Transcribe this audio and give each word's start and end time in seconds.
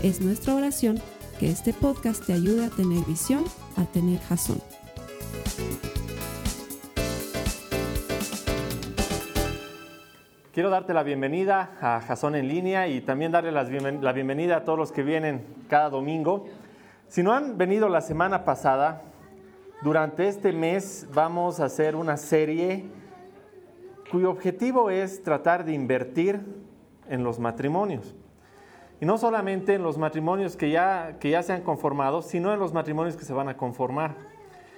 Es 0.00 0.20
nuestra 0.20 0.54
oración 0.54 1.00
que 1.40 1.50
este 1.50 1.72
podcast 1.72 2.24
te 2.24 2.32
ayude 2.32 2.66
a 2.66 2.70
tener 2.70 3.04
visión, 3.04 3.42
a 3.76 3.84
tener 3.84 4.20
jazón. 4.20 4.60
Quiero 10.54 10.70
darte 10.70 10.94
la 10.94 11.02
bienvenida 11.02 11.72
a 11.80 12.00
Jazón 12.00 12.36
en 12.36 12.46
línea 12.46 12.86
y 12.86 13.00
también 13.00 13.32
darle 13.32 13.50
la 13.50 14.12
bienvenida 14.12 14.58
a 14.58 14.64
todos 14.64 14.78
los 14.78 14.92
que 14.92 15.02
vienen 15.02 15.44
cada 15.68 15.90
domingo. 15.90 16.46
Si 17.08 17.24
no 17.24 17.32
han 17.32 17.58
venido 17.58 17.88
la 17.88 18.00
semana 18.00 18.44
pasada, 18.44 19.02
durante 19.82 20.28
este 20.28 20.52
mes 20.52 21.08
vamos 21.12 21.58
a 21.58 21.64
hacer 21.64 21.96
una 21.96 22.16
serie 22.16 22.84
cuyo 24.12 24.30
objetivo 24.30 24.90
es 24.90 25.24
tratar 25.24 25.64
de 25.64 25.72
invertir 25.72 26.40
en 27.08 27.24
los 27.24 27.40
matrimonios. 27.40 28.14
Y 29.00 29.06
no 29.06 29.16
solamente 29.16 29.74
en 29.74 29.82
los 29.82 29.96
matrimonios 29.96 30.56
que 30.56 30.70
ya, 30.70 31.18
que 31.20 31.30
ya 31.30 31.42
se 31.42 31.52
han 31.52 31.62
conformado, 31.62 32.22
sino 32.22 32.52
en 32.52 32.58
los 32.58 32.72
matrimonios 32.72 33.16
que 33.16 33.24
se 33.24 33.32
van 33.32 33.48
a 33.48 33.56
conformar. 33.56 34.16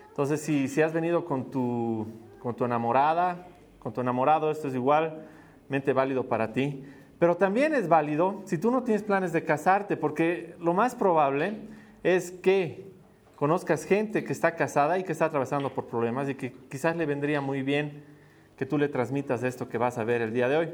Entonces, 0.08 0.40
si, 0.42 0.68
si 0.68 0.82
has 0.82 0.92
venido 0.92 1.24
con 1.24 1.50
tu, 1.50 2.06
con 2.38 2.54
tu 2.54 2.64
enamorada, 2.64 3.46
con 3.78 3.92
tu 3.92 4.00
enamorado, 4.00 4.50
esto 4.50 4.68
es 4.68 4.74
igualmente 4.74 5.92
válido 5.94 6.28
para 6.28 6.52
ti. 6.52 6.84
Pero 7.18 7.36
también 7.36 7.74
es 7.74 7.88
válido 7.88 8.42
si 8.44 8.58
tú 8.58 8.70
no 8.70 8.82
tienes 8.82 9.02
planes 9.02 9.32
de 9.32 9.44
casarte, 9.44 9.96
porque 9.96 10.54
lo 10.58 10.74
más 10.74 10.94
probable 10.94 11.58
es 12.02 12.30
que 12.30 12.90
conozcas 13.36 13.84
gente 13.84 14.24
que 14.24 14.32
está 14.32 14.54
casada 14.54 14.98
y 14.98 15.04
que 15.04 15.12
está 15.12 15.26
atravesando 15.26 15.70
por 15.70 15.86
problemas 15.86 16.28
y 16.28 16.34
que 16.34 16.52
quizás 16.70 16.96
le 16.96 17.06
vendría 17.06 17.40
muy 17.40 17.62
bien 17.62 18.04
que 18.56 18.66
tú 18.66 18.76
le 18.76 18.88
transmitas 18.88 19.42
esto 19.42 19.68
que 19.70 19.78
vas 19.78 19.96
a 19.96 20.04
ver 20.04 20.20
el 20.20 20.34
día 20.34 20.48
de 20.48 20.56
hoy. 20.58 20.68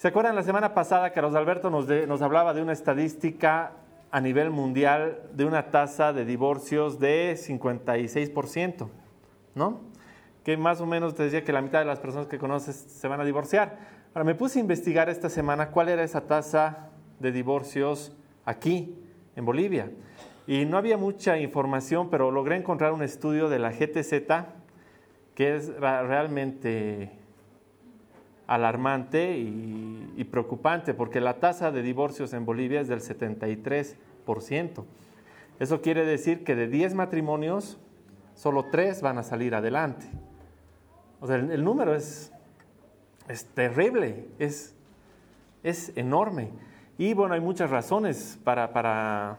¿Se 0.00 0.08
acuerdan 0.08 0.34
la 0.34 0.42
semana 0.42 0.72
pasada 0.72 1.10
Carlos 1.10 1.34
Alberto 1.34 1.68
nos, 1.68 2.22
hablaba 2.22 2.54
de 2.54 2.62
una 2.62 2.72
estadística 2.72 3.72
a 4.10 4.20
nivel 4.22 4.48
mundial 4.48 5.20
de 5.34 5.44
una 5.44 5.70
tasa 5.70 6.14
de 6.14 6.24
divorcios 6.24 6.98
de 6.98 7.34
56%, 7.36 8.88
¿no? 9.54 9.80
Que 10.42 10.56
más 10.56 10.80
o 10.80 10.86
menos 10.86 11.14
te 11.14 11.24
decía 11.24 11.44
que 11.44 11.52
la 11.52 11.60
mitad 11.60 11.80
de 11.80 11.84
las 11.84 12.00
personas 12.00 12.28
que 12.28 12.38
conoces 12.38 12.76
se 12.76 13.08
van 13.08 13.20
a 13.20 13.26
divorciar. 13.26 13.76
Ahora 14.14 14.24
me 14.24 14.34
puse 14.34 14.58
a 14.58 14.62
investigar 14.62 15.10
esta 15.10 15.28
semana 15.28 15.68
cuál 15.68 15.90
era 15.90 16.02
esa 16.02 16.22
tasa 16.22 16.88
de 17.18 17.30
divorcios 17.30 18.16
aquí, 18.46 18.98
en 19.36 19.44
Bolivia. 19.44 19.90
Y 20.46 20.64
no 20.64 20.78
había 20.78 20.96
mucha 20.96 21.36
información, 21.36 22.08
pero 22.08 22.30
logré 22.30 22.56
encontrar 22.56 22.92
un 22.92 23.02
estudio 23.02 23.50
de 23.50 23.58
la 23.58 23.70
GTZ 23.70 24.46
que 25.34 25.56
es 25.56 25.68
realmente 25.78 27.19
alarmante 28.50 29.38
y, 29.38 30.24
preocupante, 30.24 30.92
porque 30.92 31.20
la 31.20 31.38
tasa 31.38 31.70
de 31.70 31.82
divorcios 31.82 32.32
en 32.34 32.44
Bolivia 32.44 32.80
es 32.80 32.88
del 32.88 33.00
73%. 33.00 34.84
Eso 35.60 35.80
quiere 35.80 36.04
decir 36.04 36.42
que 36.42 36.56
de 36.56 36.66
10 36.66 36.94
matrimonios, 36.94 37.78
solo 38.34 38.66
3 38.70 39.02
van 39.02 39.18
a 39.18 39.22
salir 39.22 39.54
adelante. 39.54 40.06
O 41.20 41.28
sea, 41.28 41.36
el, 41.36 41.62
número 41.62 41.94
es, 41.94 42.32
es 43.28 43.46
terrible, 43.46 44.26
es, 44.40 44.74
es 45.62 45.96
enorme. 45.96 46.50
Y 46.98 47.14
bueno, 47.14 47.34
hay 47.34 47.40
muchas 47.40 47.70
razones 47.70 48.38
para, 48.42 48.72
para, 48.72 49.38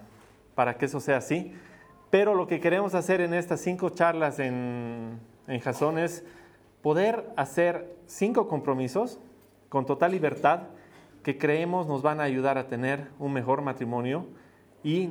para, 0.55 0.77
que 0.77 0.85
eso 0.85 1.01
sea 1.01 1.17
así, 1.17 1.53
pero 2.09 2.33
lo 2.33 2.47
que 2.47 2.61
queremos 2.61 2.95
hacer 2.95 3.19
en 3.19 3.33
estas 3.33 3.59
cinco 3.59 3.89
charlas 3.89 4.39
en, 4.39 5.19
en 5.47 5.59
Jason 5.59 5.99
es 5.99 6.25
poder 6.81 7.31
hacer 7.35 7.95
cinco 8.05 8.47
compromisos 8.47 9.19
con 9.69 9.85
total 9.85 10.11
libertad 10.11 10.61
que 11.23 11.37
creemos 11.37 11.87
nos 11.87 12.01
van 12.01 12.19
a 12.19 12.23
ayudar 12.23 12.57
a 12.57 12.67
tener 12.67 13.09
un 13.19 13.33
mejor 13.33 13.61
matrimonio 13.61 14.25
y 14.83 15.07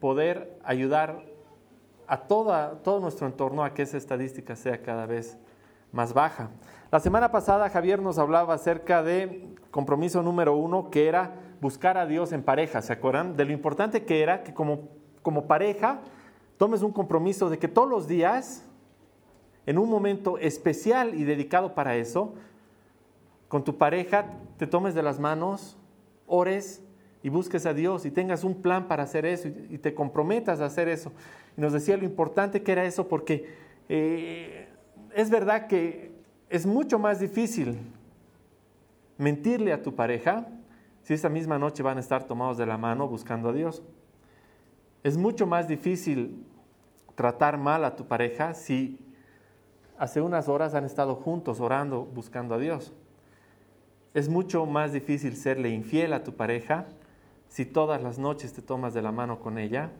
poder 0.00 0.58
ayudar 0.64 1.24
a 2.06 2.20
toda, 2.22 2.82
todo 2.82 3.00
nuestro 3.00 3.26
entorno 3.26 3.64
a 3.64 3.74
que 3.74 3.82
esa 3.82 3.96
estadística 3.96 4.56
sea 4.56 4.82
cada 4.82 5.06
vez 5.06 5.36
más 5.92 6.14
baja. 6.14 6.50
La 6.90 7.00
semana 7.00 7.30
pasada 7.30 7.68
Javier 7.68 8.00
nos 8.00 8.18
hablaba 8.18 8.54
acerca 8.54 9.02
de 9.02 9.54
compromiso 9.70 10.22
número 10.22 10.56
uno, 10.56 10.90
que 10.90 11.08
era 11.08 11.34
buscar 11.60 11.98
a 11.98 12.06
Dios 12.06 12.32
en 12.32 12.42
pareja, 12.42 12.80
¿se 12.80 12.92
acuerdan? 12.92 13.36
De 13.36 13.44
lo 13.44 13.52
importante 13.52 14.04
que 14.04 14.22
era 14.22 14.42
que 14.42 14.54
como, 14.54 14.88
como 15.22 15.46
pareja 15.46 16.00
tomes 16.56 16.82
un 16.82 16.92
compromiso 16.92 17.50
de 17.50 17.58
que 17.58 17.68
todos 17.68 17.88
los 17.88 18.08
días 18.08 18.67
en 19.68 19.76
un 19.76 19.90
momento 19.90 20.38
especial 20.38 21.14
y 21.14 21.24
dedicado 21.24 21.74
para 21.74 21.94
eso, 21.94 22.32
con 23.48 23.64
tu 23.64 23.76
pareja 23.76 24.24
te 24.56 24.66
tomes 24.66 24.94
de 24.94 25.02
las 25.02 25.20
manos, 25.20 25.76
ores 26.26 26.82
y 27.22 27.28
busques 27.28 27.66
a 27.66 27.74
Dios 27.74 28.06
y 28.06 28.10
tengas 28.10 28.44
un 28.44 28.62
plan 28.62 28.88
para 28.88 29.02
hacer 29.02 29.26
eso 29.26 29.46
y, 29.48 29.76
te 29.76 29.92
comprometas 29.92 30.62
a 30.62 30.64
hacer 30.64 30.88
eso. 30.88 31.12
Y 31.54 31.60
nos 31.60 31.74
decía 31.74 31.98
lo 31.98 32.06
importante 32.06 32.62
que 32.62 32.72
era 32.72 32.86
eso 32.86 33.08
porque 33.08 33.44
eh, 33.90 34.68
es 35.14 35.28
verdad 35.28 35.66
que 35.66 36.12
es 36.48 36.64
mucho 36.64 36.98
más 36.98 37.20
difícil 37.20 37.76
mentirle 39.18 39.74
a 39.74 39.82
tu 39.82 39.94
pareja 39.94 40.46
si 41.02 41.12
esa 41.12 41.28
misma 41.28 41.58
noche 41.58 41.82
van 41.82 41.98
a 41.98 42.00
estar 42.00 42.24
tomados 42.24 42.56
de 42.56 42.64
la 42.64 42.78
mano 42.78 43.06
buscando 43.06 43.50
a 43.50 43.52
Dios. 43.52 43.82
Es 45.02 45.18
mucho 45.18 45.46
más 45.46 45.68
difícil 45.68 46.46
tratar 47.14 47.58
mal 47.58 47.84
a 47.84 47.96
tu 47.96 48.06
pareja 48.06 48.54
si 48.54 49.04
hace 49.98 50.20
unas 50.20 50.48
horas 50.48 50.74
han 50.74 50.84
estado 50.84 51.16
juntos 51.16 51.60
orando, 51.60 52.04
buscando 52.04 52.54
a 52.54 52.58
Dios. 52.58 52.92
Es 54.14 54.28
mucho 54.28 54.64
más 54.64 54.92
difícil 54.92 55.36
serle 55.36 55.70
infiel 55.70 56.12
a 56.12 56.24
tu 56.24 56.34
pareja 56.34 56.86
si 57.48 57.66
todas 57.66 58.02
las 58.02 58.18
noches 58.18 58.52
te 58.52 58.62
tomas 58.62 58.94
de 58.94 59.02
la 59.02 59.12
mano 59.12 59.40
con 59.40 59.58
ella 59.58 59.90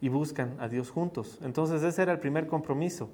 y 0.00 0.08
buscan 0.08 0.56
a 0.58 0.68
Dios 0.68 0.90
juntos. 0.90 1.38
Entonces 1.42 1.82
ese 1.82 2.02
era 2.02 2.12
el 2.12 2.18
primer 2.18 2.46
compromiso. 2.46 3.08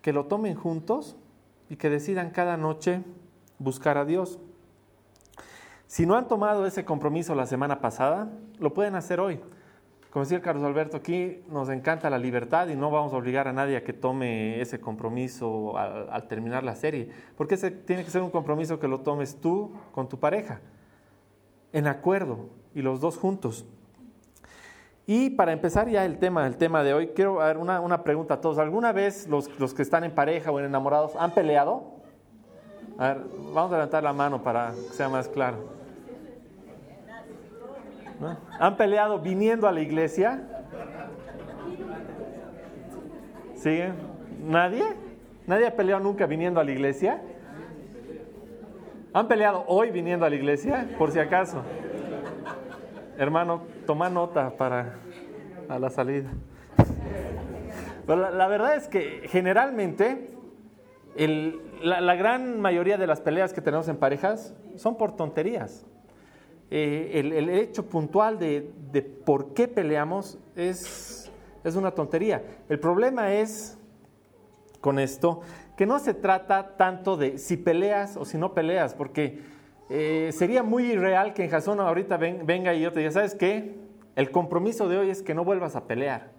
Que 0.00 0.12
lo 0.12 0.26
tomen 0.26 0.54
juntos 0.54 1.16
y 1.68 1.76
que 1.76 1.90
decidan 1.90 2.30
cada 2.30 2.56
noche 2.56 3.02
buscar 3.58 3.98
a 3.98 4.04
Dios. 4.04 4.38
Si 5.86 6.06
no 6.06 6.16
han 6.16 6.26
tomado 6.26 6.66
ese 6.66 6.84
compromiso 6.84 7.34
la 7.34 7.46
semana 7.46 7.80
pasada, 7.80 8.30
lo 8.58 8.72
pueden 8.72 8.94
hacer 8.94 9.20
hoy. 9.20 9.40
Como 10.12 10.26
decía 10.26 10.42
Carlos 10.42 10.62
Alberto, 10.62 10.98
aquí 10.98 11.42
nos 11.48 11.70
encanta 11.70 12.10
la 12.10 12.18
libertad 12.18 12.68
y 12.68 12.76
no 12.76 12.90
vamos 12.90 13.14
a 13.14 13.16
obligar 13.16 13.48
a 13.48 13.52
nadie 13.54 13.78
a 13.78 13.82
que 13.82 13.94
tome 13.94 14.60
ese 14.60 14.78
compromiso 14.78 15.78
al, 15.78 16.28
terminar 16.28 16.64
la 16.64 16.76
serie, 16.76 17.08
porque 17.34 17.54
ese 17.54 17.70
tiene 17.70 18.04
que 18.04 18.10
ser 18.10 18.20
un 18.20 18.30
compromiso 18.30 18.78
que 18.78 18.88
lo 18.88 19.00
tomes 19.00 19.40
tú 19.40 19.72
con 19.90 20.10
tu 20.10 20.20
pareja, 20.20 20.60
en 21.72 21.86
acuerdo 21.86 22.50
y 22.74 22.82
los 22.82 23.00
dos 23.00 23.16
juntos. 23.16 23.64
Y 25.06 25.30
para 25.30 25.52
empezar 25.52 25.88
ya 25.88 26.04
el 26.04 26.18
tema, 26.18 26.46
el 26.46 26.58
tema 26.58 26.82
de 26.82 26.92
hoy, 26.92 27.08
quiero 27.08 27.36
dar 27.36 27.56
una, 27.56 27.80
una 27.80 28.04
pregunta 28.04 28.34
a 28.34 28.40
todos. 28.42 28.58
¿Alguna 28.58 28.92
vez 28.92 29.26
los, 29.28 29.58
los, 29.58 29.72
que 29.72 29.80
están 29.80 30.04
en 30.04 30.14
pareja 30.14 30.50
o 30.50 30.60
en 30.60 30.66
enamorados 30.66 31.16
han 31.16 31.32
peleado? 31.32 31.84
A 32.98 33.14
ver, 33.14 33.22
vamos 33.54 33.72
a 33.72 33.76
levantar 33.76 34.02
la 34.02 34.12
mano 34.12 34.42
para 34.42 34.72
que 34.72 34.94
sea 34.94 35.08
más 35.08 35.26
claro. 35.26 35.81
¿Han 38.58 38.76
peleado 38.76 39.18
viniendo 39.18 39.66
a 39.66 39.72
la 39.72 39.80
iglesia? 39.80 40.42
¿Sí? 43.56 43.80
¿Nadie? 44.44 44.84
¿Nadie 45.46 45.66
ha 45.66 45.76
peleado 45.76 46.02
nunca 46.02 46.26
viniendo 46.26 46.60
a 46.60 46.64
la 46.64 46.70
iglesia? 46.70 47.22
¿Han 49.12 49.28
peleado 49.28 49.64
hoy 49.66 49.90
viniendo 49.90 50.24
a 50.24 50.30
la 50.30 50.36
iglesia? 50.36 50.88
Por 50.98 51.12
si 51.12 51.18
acaso. 51.18 51.62
Hermano, 53.18 53.62
toma 53.86 54.08
nota 54.08 54.56
para 54.56 54.94
a 55.68 55.78
la 55.78 55.90
salida. 55.90 56.30
Pero 58.06 58.30
la, 58.30 58.48
verdad 58.48 58.76
es 58.76 58.88
que 58.88 59.28
generalmente 59.28 60.30
la, 61.82 62.00
la 62.00 62.14
gran 62.14 62.60
mayoría 62.60 62.96
de 62.96 63.06
las 63.06 63.20
peleas 63.20 63.52
que 63.52 63.60
tenemos 63.60 63.88
en 63.88 63.96
parejas 63.96 64.54
son 64.76 64.96
por 64.96 65.14
tonterías. 65.14 65.86
Eh, 66.74 67.20
el, 67.20 67.50
hecho 67.50 67.84
puntual 67.84 68.38
de, 68.38 68.62
por 69.26 69.52
qué 69.52 69.68
peleamos 69.68 70.38
es, 70.56 71.30
es 71.62 71.76
una 71.76 71.90
tontería. 71.90 72.42
El 72.66 72.80
problema 72.80 73.34
es 73.34 73.76
con 74.80 74.98
esto 74.98 75.42
que 75.76 75.84
no 75.84 75.98
se 75.98 76.14
trata 76.14 76.78
tanto 76.78 77.18
de 77.18 77.36
si 77.36 77.58
peleas 77.58 78.16
o 78.16 78.24
si 78.24 78.38
no 78.38 78.54
peleas, 78.54 78.94
porque 78.94 79.40
eh, 79.90 80.30
sería 80.32 80.62
muy 80.62 80.92
irreal 80.92 81.34
que 81.34 81.44
en 81.44 81.50
Jason 81.50 81.78
ahorita 81.78 82.16
venga 82.16 82.72
y 82.72 82.80
yo 82.80 82.90
te 82.90 83.00
diga, 83.00 83.10
¿sabes 83.10 83.34
qué? 83.34 83.76
El 84.16 84.30
compromiso 84.30 84.88
de 84.88 84.96
hoy 84.96 85.10
es 85.10 85.20
que 85.20 85.34
no 85.34 85.44
vuelvas 85.44 85.76
a 85.76 85.86
pelear. 85.86 86.30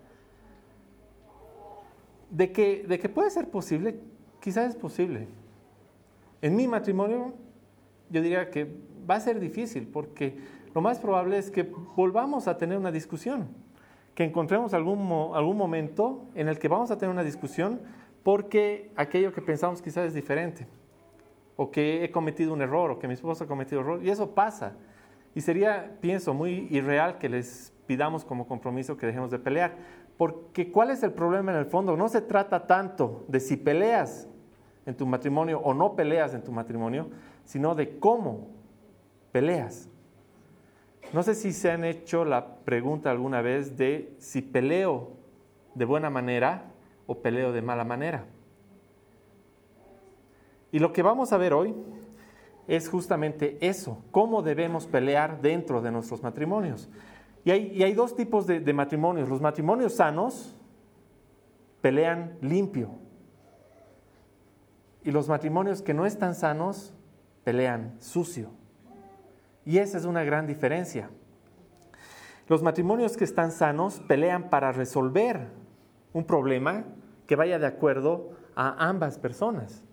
De 2.31 2.51
que, 2.51 2.85
de 2.88 2.97
que 2.97 3.07
puede 3.07 3.30
ser 3.30 3.51
posible, 3.51 4.00
quizás 4.39 4.69
es 4.71 4.75
posible. 4.75 5.27
En 6.41 6.56
mi 6.56 6.68
matrimonio, 6.68 7.35
yo 8.09 8.19
diría 8.24 8.50
que 8.50 8.93
va 9.09 9.15
a 9.15 9.19
ser 9.19 9.39
difícil 9.39 9.88
porque 9.88 10.38
lo 10.73 10.81
más 10.81 11.00
probable 11.00 11.38
es 11.38 11.51
que 11.51 11.63
volvamos 11.95 12.47
a 12.47 12.57
tener 12.57 12.77
una 12.77 12.91
discusión, 12.91 13.47
que 14.15 14.23
encontremos 14.23 14.73
algún, 14.73 15.33
algún 15.33 15.57
momento 15.57 16.25
en 16.35 16.47
el 16.47 16.59
que 16.59 16.67
vamos 16.67 16.91
a 16.91 16.97
tener 16.97 17.11
una 17.11 17.23
discusión 17.23 17.81
porque 18.23 18.91
aquello 18.95 19.33
que 19.33 19.41
pensamos 19.41 19.81
quizás 19.81 20.07
es 20.07 20.13
diferente, 20.13 20.67
o 21.55 21.69
que 21.69 22.03
he 22.03 22.11
cometido 22.11 22.53
un 22.53 22.61
error, 22.61 22.91
o 22.91 23.00
que 23.00 23.07
mi 23.07 23.13
esposa 23.13 23.44
ha 23.44 23.47
cometido 23.47 23.81
un 23.81 23.88
error, 23.88 24.03
y 24.03 24.09
eso 24.09 24.31
pasa. 24.31 24.73
Y 25.35 25.41
sería, 25.41 25.97
pienso, 25.99 26.33
muy 26.33 26.67
irreal 26.71 27.17
que 27.17 27.27
les 27.27 27.73
pidamos 27.85 28.23
como 28.23 28.47
compromiso 28.47 28.97
que 28.97 29.06
dejemos 29.06 29.31
de 29.31 29.39
pelear. 29.39 29.75
Porque 30.17 30.71
¿cuál 30.71 30.91
es 30.91 31.03
el 31.03 31.11
problema 31.11 31.51
en 31.51 31.57
el 31.57 31.65
fondo? 31.65 31.97
No 31.97 32.07
se 32.07 32.21
trata 32.21 32.65
tanto 32.67 33.25
de 33.27 33.39
si 33.39 33.57
peleas 33.57 34.27
en 34.85 34.95
tu 34.95 35.06
matrimonio 35.06 35.59
o 35.59 35.73
no 35.73 35.95
peleas 35.95 36.33
en 36.33 36.44
tu 36.44 36.51
matrimonio, 36.51 37.09
sino 37.44 37.75
de 37.75 37.99
cómo 37.99 38.47
peleas. 39.33 39.89
No 41.12 41.21
sé 41.24 41.35
si 41.35 41.51
se 41.51 41.69
han 41.69 41.83
hecho 41.83 42.24
la 42.24 42.56
pregunta 42.59 43.12
alguna 43.12 43.41
vez 43.41 43.75
de 43.75 44.15
si 44.19 44.41
peleo 44.41 45.12
de 45.75 45.83
buena 45.83 46.09
manera 46.09 46.71
o 47.06 47.21
peleo 47.21 47.51
de 47.51 47.62
mala 47.62 47.83
manera. 47.83 48.25
Y 50.71 50.80
lo 50.80 50.94
que 50.94 51.03
vamos 51.03 51.33
a 51.33 51.38
ver 51.38 51.53
hoy 51.53 51.75
es 52.68 52.89
justamente 52.89 53.57
eso, 53.59 54.03
cómo 54.12 54.41
debemos 54.41 54.88
pelear 54.88 55.41
dentro 55.41 55.81
de 55.81 55.91
nuestros 55.91 56.24
matrimonios. 56.24 56.89
Y 57.45 57.51
hay, 57.51 57.94
dos 57.94 58.15
tipos 58.15 58.47
de, 58.47 58.74
matrimonios. 58.74 59.27
Los 59.27 59.41
matrimonios 59.41 59.95
sanos 59.95 60.56
pelean 61.81 62.38
limpio. 62.39 62.91
Y 65.03 65.12
los 65.12 65.27
matrimonios 65.27 65.81
que 65.81 65.94
no 65.94 66.06
están 66.06 66.35
sanos 66.35 66.94
pelean 67.44 67.95
sucio. 68.00 68.62
Y 69.65 69.77
esa 69.77 69.98
es 69.98 70.06
una 70.06 70.24
gran 70.24 70.48
diferencia. 70.48 71.10
Los 72.48 72.62
matrimonios 72.62 73.15
que 73.15 73.24
están 73.24 73.51
sanos 73.51 74.01
pelean 74.07 74.50
para 74.50 74.71
resolver 74.71 75.48
un 76.12 76.25
problema 76.25 76.83
que 77.27 77.36
vaya 77.36 77.57
de 77.57 77.68
acuerdo 77.68 78.31
a 78.56 78.88
ambas 78.89 79.18
personas. 79.18 79.83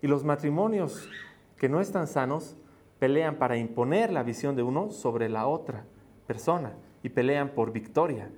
Y 0.00 0.06
los 0.06 0.24
matrimonios 0.24 1.08
que 1.56 1.68
no 1.68 1.80
están 1.80 2.06
sanos 2.06 2.56
pelean 2.98 3.36
para 3.36 3.56
imponer 3.56 4.12
la 4.12 4.22
visión 4.22 4.54
de 4.54 4.62
uno 4.62 4.90
sobre 4.90 5.28
la 5.28 5.46
otra 5.46 5.84
persona 6.26 6.74
y 7.02 7.08
pelean 7.08 7.50
por 7.50 7.72
victoria. 7.72 8.30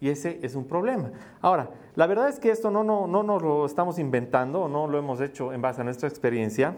Y 0.00 0.10
ese 0.10 0.40
es 0.42 0.54
un 0.54 0.66
problema. 0.66 1.12
Ahora, 1.40 1.70
la 1.94 2.06
verdad 2.06 2.28
es 2.28 2.38
que 2.38 2.50
esto 2.50 2.70
no, 2.70 2.84
no, 2.84 3.06
no 3.06 3.22
nos 3.22 3.40
lo 3.40 3.64
estamos 3.64 3.98
inventando, 3.98 4.68
no 4.68 4.86
lo 4.86 4.98
hemos 4.98 5.20
hecho 5.20 5.52
en 5.52 5.62
base 5.62 5.80
a 5.80 5.84
nuestra 5.84 6.08
experiencia. 6.08 6.76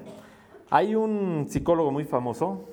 Hay 0.71 0.95
un 0.95 1.47
psicólogo 1.49 1.91
muy 1.91 2.05
famoso 2.05 2.65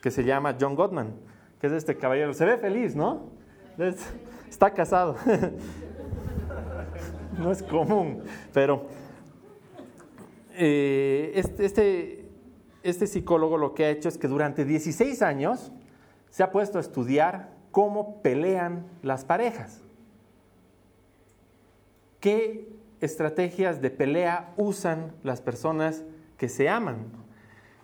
que 0.00 0.10
se 0.10 0.24
llama 0.24 0.56
John 0.60 0.74
Gottman, 0.74 1.14
que 1.60 1.66
es 1.66 1.72
este 1.72 1.96
caballero. 1.96 2.34
Se 2.34 2.44
ve 2.44 2.58
feliz, 2.58 2.94
¿no? 2.94 3.30
Está 4.48 4.72
casado. 4.72 5.16
no 7.38 7.52
es 7.52 7.62
común, 7.62 8.22
pero 8.52 8.86
eh, 10.54 11.32
este, 11.34 11.64
este, 11.64 12.28
este 12.82 13.06
psicólogo 13.06 13.56
lo 13.56 13.74
que 13.74 13.84
ha 13.84 13.90
hecho 13.90 14.08
es 14.08 14.18
que 14.18 14.28
durante 14.28 14.64
16 14.64 15.22
años 15.22 15.72
se 16.30 16.42
ha 16.42 16.50
puesto 16.50 16.78
a 16.78 16.80
estudiar 16.80 17.50
cómo 17.70 18.20
pelean 18.22 18.86
las 19.02 19.24
parejas. 19.24 19.80
¿Qué 22.20 22.68
estrategias 23.00 23.80
de 23.80 23.90
pelea 23.90 24.52
usan 24.56 25.12
las 25.22 25.40
personas 25.40 26.02
que 26.36 26.48
se 26.48 26.68
aman? 26.68 27.06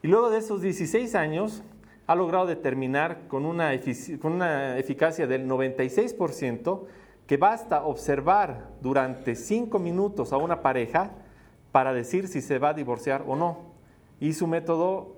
Y 0.03 0.09
luego 0.09 0.31
de 0.31 0.39
esos 0.39 0.61
16 0.61 1.15
años 1.15 1.63
ha 2.07 2.15
logrado 2.15 2.47
determinar 2.47 3.29
con 3.29 3.47
una, 3.47 3.73
eficacia 3.73 5.27
del 5.27 5.49
96% 5.49 6.83
que 7.27 7.37
basta 7.37 7.85
observar 7.85 8.69
durante 8.83 9.35
cinco 9.35 9.79
minutos 9.79 10.33
a 10.33 10.37
una 10.37 10.61
pareja 10.61 11.13
para 11.73 11.95
decir 11.95 12.29
si 12.29 12.43
se 12.43 12.59
va 12.59 12.71
a 12.71 12.75
divorciar 12.75 13.25
o 13.27 13.37
no. 13.37 13.73
Y 14.21 14.35
su 14.35 14.47
método, 14.47 15.17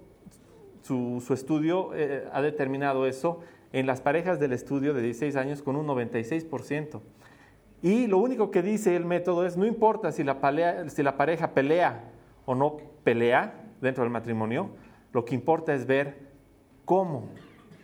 su, 0.82 1.22
estudio 1.30 1.90
eh, 1.94 2.28
ha 2.32 2.40
determinado 2.40 3.06
eso 3.06 3.40
en 3.72 3.86
las 3.86 4.00
parejas 4.00 4.38
del 4.38 4.52
estudio 4.52 4.94
de 4.94 5.02
16 5.02 5.34
años 5.36 5.62
con 5.62 5.74
un 5.74 5.86
96%. 5.86 7.00
Y 7.82 8.06
lo 8.06 8.18
único 8.18 8.50
que 8.50 8.62
dice 8.62 8.96
el 8.96 9.04
método 9.04 9.44
es, 9.44 9.56
no 9.56 9.66
importa 9.66 10.12
si 10.12 10.22
la 10.22 10.40
pareja 10.40 11.50
pelea 11.50 12.04
o 12.46 12.54
no 12.54 12.78
pelea 13.02 13.64
dentro 13.80 14.04
del 14.04 14.12
matrimonio, 14.12 14.70
lo 15.12 15.24
que 15.24 15.34
importa 15.34 15.74
es 15.74 15.86
ver 15.86 16.25
cómo 16.86 17.28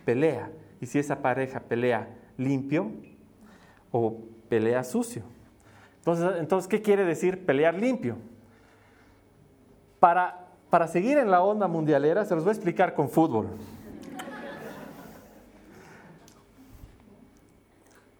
pelea 0.05 0.49
y 0.81 0.87
si 0.87 0.97
esa 0.97 1.21
pareja 1.21 1.59
pelea 1.59 2.09
limpio 2.37 2.91
o 3.91 4.17
pelea 4.49 4.83
sucio. 4.83 5.21
Entonces, 5.99 6.31
entonces 6.39 6.67
¿qué 6.67 6.81
quiere 6.81 7.05
decir 7.05 7.45
pelear 7.45 7.75
limpio? 7.75 8.17
Para, 9.99 10.47
para 10.71 10.87
seguir 10.87 11.19
en 11.19 11.29
la 11.29 11.43
onda 11.43 11.67
mundialera, 11.67 12.25
se 12.25 12.33
los 12.33 12.43
voy 12.43 12.51
a 12.51 12.53
explicar 12.53 12.95
con 12.95 13.09
fútbol. 13.09 13.49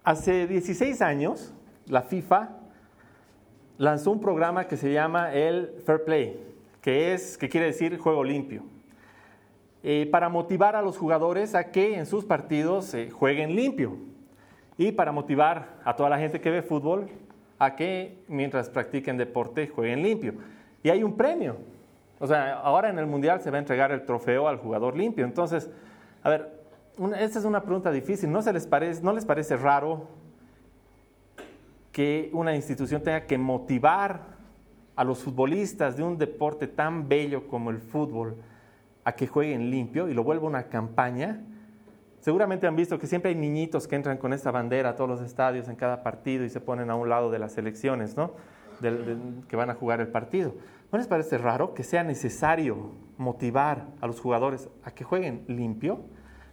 Hace 0.04 0.48
16 0.48 1.02
años, 1.02 1.54
la 1.88 2.02
FIFA 2.02 2.50
lanzó 3.78 4.12
un 4.12 4.20
programa 4.20 4.68
que 4.68 4.78
se 4.78 4.92
llama 4.92 5.34
el 5.34 5.82
Fair 5.86 6.04
Play, 6.04 6.40
que, 6.82 7.14
es, 7.14 7.38
que 7.38 7.50
quiere 7.50 7.68
decir 7.68 7.98
juego 7.98 8.24
limpio, 8.24 8.64
eh, 9.84 10.08
para 10.12 10.30
motivar 10.30 10.76
a 10.76 10.82
los 10.82 10.98
jugadores 10.98 11.56
a 11.56 11.72
que 11.72 11.98
en 11.98 12.06
sus 12.06 12.24
partidos 12.24 12.96
jueguen 13.12 13.56
limpio 13.56 13.98
y 14.78 14.92
para 14.94 15.12
motivar 15.12 15.80
a 15.84 15.96
toda 15.96 16.10
la 16.10 16.18
gente 16.18 16.40
que 16.40 16.50
ve 16.50 16.62
fútbol 16.62 17.10
a 17.60 17.76
que 17.76 18.24
mientras 18.28 18.70
practiquen 18.70 19.18
deporte 19.18 19.68
jueguen 19.68 20.02
limpio. 20.02 20.36
Y 20.84 20.90
hay 20.90 21.04
un 21.04 21.16
premio. 21.16 21.58
O 22.20 22.28
sea, 22.28 22.56
ahora 22.60 22.90
en 22.90 23.00
el 23.00 23.06
Mundial 23.06 23.42
se 23.42 23.52
va 23.52 23.58
a 23.58 23.60
entregar 23.60 23.92
el 23.92 24.06
trofeo 24.06 24.48
al 24.48 24.58
jugador 24.58 24.96
limpio. 24.96 25.26
Entonces, 25.26 25.70
a 26.24 26.30
ver, 26.30 26.64
esta 27.20 27.40
es 27.40 27.46
una 27.46 27.62
pregunta 27.62 27.92
difícil. 27.92 28.32
¿No, 28.32 28.42
se 28.42 28.54
les 28.54 28.66
parece, 28.66 29.02
¿No 29.02 29.14
les 29.14 29.26
parece 29.26 29.58
raro 29.58 30.08
que 31.92 32.30
una 32.34 32.56
institución 32.56 33.02
tenga 33.04 33.26
que 33.26 33.38
motivar 33.38 34.22
a 34.96 35.04
los 35.04 35.24
futbolistas 35.24 35.98
de 35.98 36.04
un 36.04 36.18
deporte 36.18 36.68
tan 36.68 37.08
bello 37.08 37.48
como 37.48 37.70
el 37.70 37.80
fútbol 37.80 38.36
a 39.04 39.14
que 39.14 39.28
jueguen 39.28 39.70
limpio 39.70 40.08
y 40.10 40.14
lo 40.14 40.24
vuelva 40.24 40.48
una 40.48 40.64
campaña? 40.64 41.42
Seguramente 42.20 42.68
han 42.68 42.76
visto 42.76 42.98
que 42.98 43.08
siempre 43.08 43.30
hay 43.30 43.36
niñitos 43.36 43.88
que 43.88 43.96
entran 43.96 44.18
con 44.18 44.32
esta 44.32 44.52
bandera 44.52 44.90
a 44.90 44.96
todos 44.96 45.10
los 45.10 45.22
estadios 45.22 45.68
en 45.68 45.76
cada 45.76 46.04
partido 46.04 46.46
y 46.46 46.50
se 46.50 46.62
ponen 46.62 46.90
a 46.90 46.96
un 46.96 47.10
lado 47.10 47.30
de 47.30 47.40
las 47.40 47.54
selecciones, 47.54 48.16
¿no? 48.16 48.32
que 49.48 49.56
van 49.56 49.70
a 49.70 49.76
jugar 49.76 50.02
el 50.02 50.08
partido. 50.08 50.54
¿No 50.92 50.98
les 50.98 51.08
parece 51.08 51.38
raro 51.38 51.74
que 51.74 51.84
sea 51.84 52.04
necesario 52.04 52.92
motivar 53.18 53.88
a 54.02 54.08
los 54.08 54.20
jugadores 54.20 54.70
a 54.84 54.92
que 54.92 55.04
jueguen 55.04 55.44
limpio? 55.48 56.02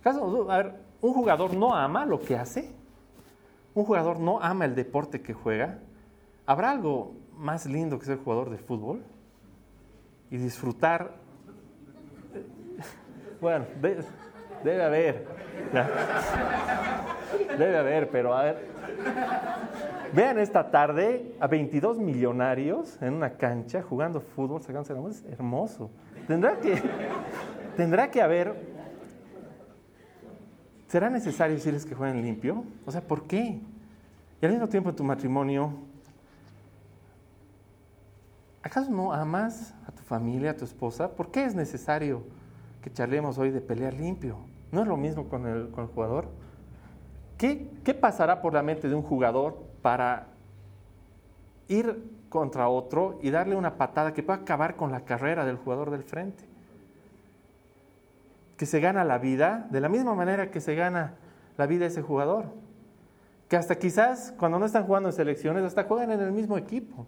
A 0.05 0.57
ver, 0.57 0.75
un 1.01 1.13
jugador 1.13 1.55
no 1.55 1.75
ama 1.75 2.07
lo 2.07 2.21
que 2.21 2.37
hace. 2.37 2.73
Un 3.75 3.85
jugador 3.85 4.19
no 4.19 4.41
ama 4.41 4.65
el 4.65 4.75
deporte 4.75 5.21
que 5.21 5.35
juega. 5.35 5.79
¿Habrá 6.47 6.71
algo 6.71 7.15
más 7.37 7.67
lindo 7.67 7.99
que 7.99 8.07
ser 8.07 8.19
jugador 8.19 8.51
de 8.51 8.59
fútbol? 8.59 9.05
Y 10.31 10.39
disfrutar. 10.39 11.20
Bueno, 13.41 13.65
debe 14.63 14.83
haber. 14.83 15.27
Debe 17.57 17.79
haber, 17.79 18.11
pero 18.11 18.37
a 18.37 18.45
ver. 18.45 18.69
Vean 20.13 20.39
esta 20.39 20.71
tarde 20.71 21.37
a 21.41 21.47
22 21.47 21.99
millonarios 21.99 23.01
en 23.01 23.15
una 23.15 23.31
cancha 23.31 23.83
jugando 23.83 24.21
fútbol, 24.21 24.61
sacándose 24.61 24.93
la 24.93 25.09
Es 25.09 25.25
hermoso. 25.31 25.91
Tendrá 26.27 26.59
que, 26.59 26.83
tendrá 27.77 28.11
que 28.11 28.21
haber. 28.21 28.55
¿Será 30.89 31.09
necesario 31.09 31.55
decirles 31.55 31.87
que 31.87 31.95
jueguen 31.95 32.21
limpio? 32.23 32.65
O 32.85 32.91
sea, 32.91 33.01
¿por 33.01 33.25
qué? 33.25 33.61
Y 34.43 34.47
al 34.47 34.53
mismo 34.53 34.69
tiempo 34.69 34.91
en 34.91 34.97
tu 34.97 35.05
matrimonio, 35.05 35.73
¿acaso 38.63 38.91
no 38.91 39.13
amas 39.13 39.73
a 39.87 39.93
tu 39.93 40.03
familia, 40.03 40.51
a 40.51 40.57
tu 40.57 40.65
esposa? 40.65 41.09
¿Por 41.09 41.31
qué 41.31 41.45
es 41.45 41.55
necesario 41.55 42.25
que 42.83 42.93
charlemos 42.93 43.39
hoy 43.39 43.51
de 43.51 43.61
pelear 43.61 43.95
limpio? 43.95 44.39
¿No 44.73 44.83
es 44.83 44.89
lo 44.89 44.97
mismo 44.97 45.29
con 45.29 45.47
el, 45.47 45.71
con 45.71 45.85
el 45.85 45.91
jugador? 45.91 46.29
¿Qué, 47.39 47.69
¿Qué 47.85 47.95
pasará 47.95 48.43
por 48.43 48.55
la 48.55 48.63
mente 48.63 48.89
de 48.89 48.95
un 48.95 49.03
jugador 49.03 49.59
para 49.83 50.29
ir 51.69 52.05
contra 52.29 52.69
otro 52.69 53.19
y 53.23 53.31
darle 53.31 53.57
una 53.57 53.77
patada 53.77 54.13
que 54.13 54.23
pueda 54.23 54.41
acabar 54.41 54.77
con 54.77 54.93
la 54.93 55.05
carrera 55.05 55.45
del 55.45 55.57
jugador 55.57 55.91
del 55.91 56.03
frente? 56.03 56.51
que 58.61 58.67
se 58.67 58.79
gana 58.79 59.05
la 59.05 59.17
vida 59.17 59.67
de 59.71 59.81
la 59.81 59.89
misma 59.89 60.15
manera 60.15 60.51
que 60.51 60.61
se 60.61 60.75
gana 60.75 61.15
la 61.57 61.65
vida 61.67 61.87
ese 61.87 62.03
jugador. 62.03 62.45
Que 63.49 63.57
hasta 63.57 63.79
quizás 63.79 64.35
cuando 64.37 64.59
no 64.59 64.67
están 64.67 64.85
jugando 64.85 65.09
en 65.09 65.15
selecciones, 65.15 65.65
hasta 65.65 65.85
juegan 65.85 66.11
en 66.11 66.21
el 66.21 66.31
mismo 66.31 66.59
equipo. 66.59 67.07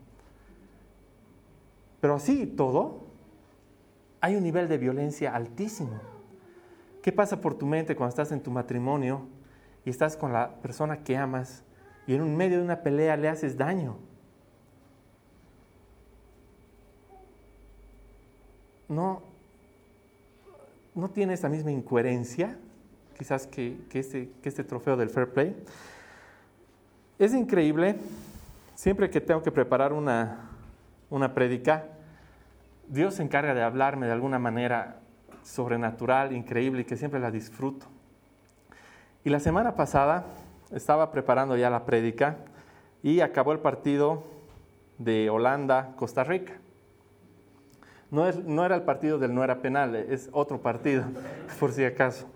Pero 2.00 2.14
así 2.14 2.46
todo, 2.46 3.04
hay 4.22 4.36
un 4.36 4.44
nivel 4.44 4.68
de 4.68 4.78
violencia 4.78 5.34
altísimo. 5.34 6.00
¿Qué 7.02 7.10
pasa 7.10 7.40
por 7.40 7.54
tu 7.54 7.66
mente 7.66 7.96
cuando 7.96 8.10
estás 8.10 8.30
en 8.30 8.40
tu 8.40 8.52
matrimonio 8.52 9.26
y 9.84 9.90
estás 9.90 10.16
con 10.16 10.32
la 10.32 10.54
persona 10.60 11.02
que 11.02 11.16
amas 11.16 11.64
y 12.06 12.14
en 12.14 12.22
un 12.22 12.36
medio 12.36 12.58
de 12.58 12.64
una 12.64 12.82
pelea 12.82 13.16
le 13.16 13.28
haces 13.28 13.58
daño? 13.58 13.98
No, 18.88 19.22
no 20.94 21.10
tiene 21.10 21.34
esa 21.34 21.48
misma 21.48 21.72
incoherencia, 21.72 22.56
quizás 23.18 23.48
que, 23.48 23.76
este, 23.92 24.30
que 24.40 24.48
este 24.48 24.62
trofeo 24.62 24.96
del 24.96 25.10
fair 25.10 25.32
play. 25.32 25.56
Es 27.18 27.34
increíble, 27.34 27.96
siempre 28.76 29.10
que 29.10 29.20
tengo 29.20 29.42
que 29.42 29.50
preparar 29.50 29.92
una, 29.92 30.48
una 31.10 31.34
Dios 32.88 33.14
se 33.14 33.22
encarga 33.22 33.54
de 33.54 33.62
hablarme 33.62 34.06
de 34.06 34.12
alguna 34.12 34.38
manera 34.38 35.00
sobrenatural, 35.42 36.32
increíble 36.32 36.82
y 36.82 36.84
que 36.84 36.96
siempre 36.96 37.20
la 37.20 37.30
disfruto. 37.30 37.86
Y 39.24 39.30
la 39.30 39.40
semana 39.40 39.74
pasada 39.74 40.24
estaba 40.72 41.10
preparando 41.12 41.56
ya 41.56 41.70
la 41.70 41.84
prédica 41.84 42.36
y 43.02 43.20
acabó 43.20 43.52
el 43.52 43.60
partido 43.60 44.24
de 44.98 45.30
Holanda-Costa 45.30 46.24
Rica. 46.24 46.54
No, 48.10 48.26
es, 48.26 48.44
no, 48.44 48.64
era 48.64 48.74
el 48.74 48.82
partido 48.82 49.18
del 49.18 49.34
no 49.34 49.42
era 49.42 49.62
penal, 49.62 49.94
es 49.94 50.28
otro 50.32 50.60
partido, 50.60 51.04
por 51.60 51.72
si 51.72 51.84
acaso. 51.84 52.26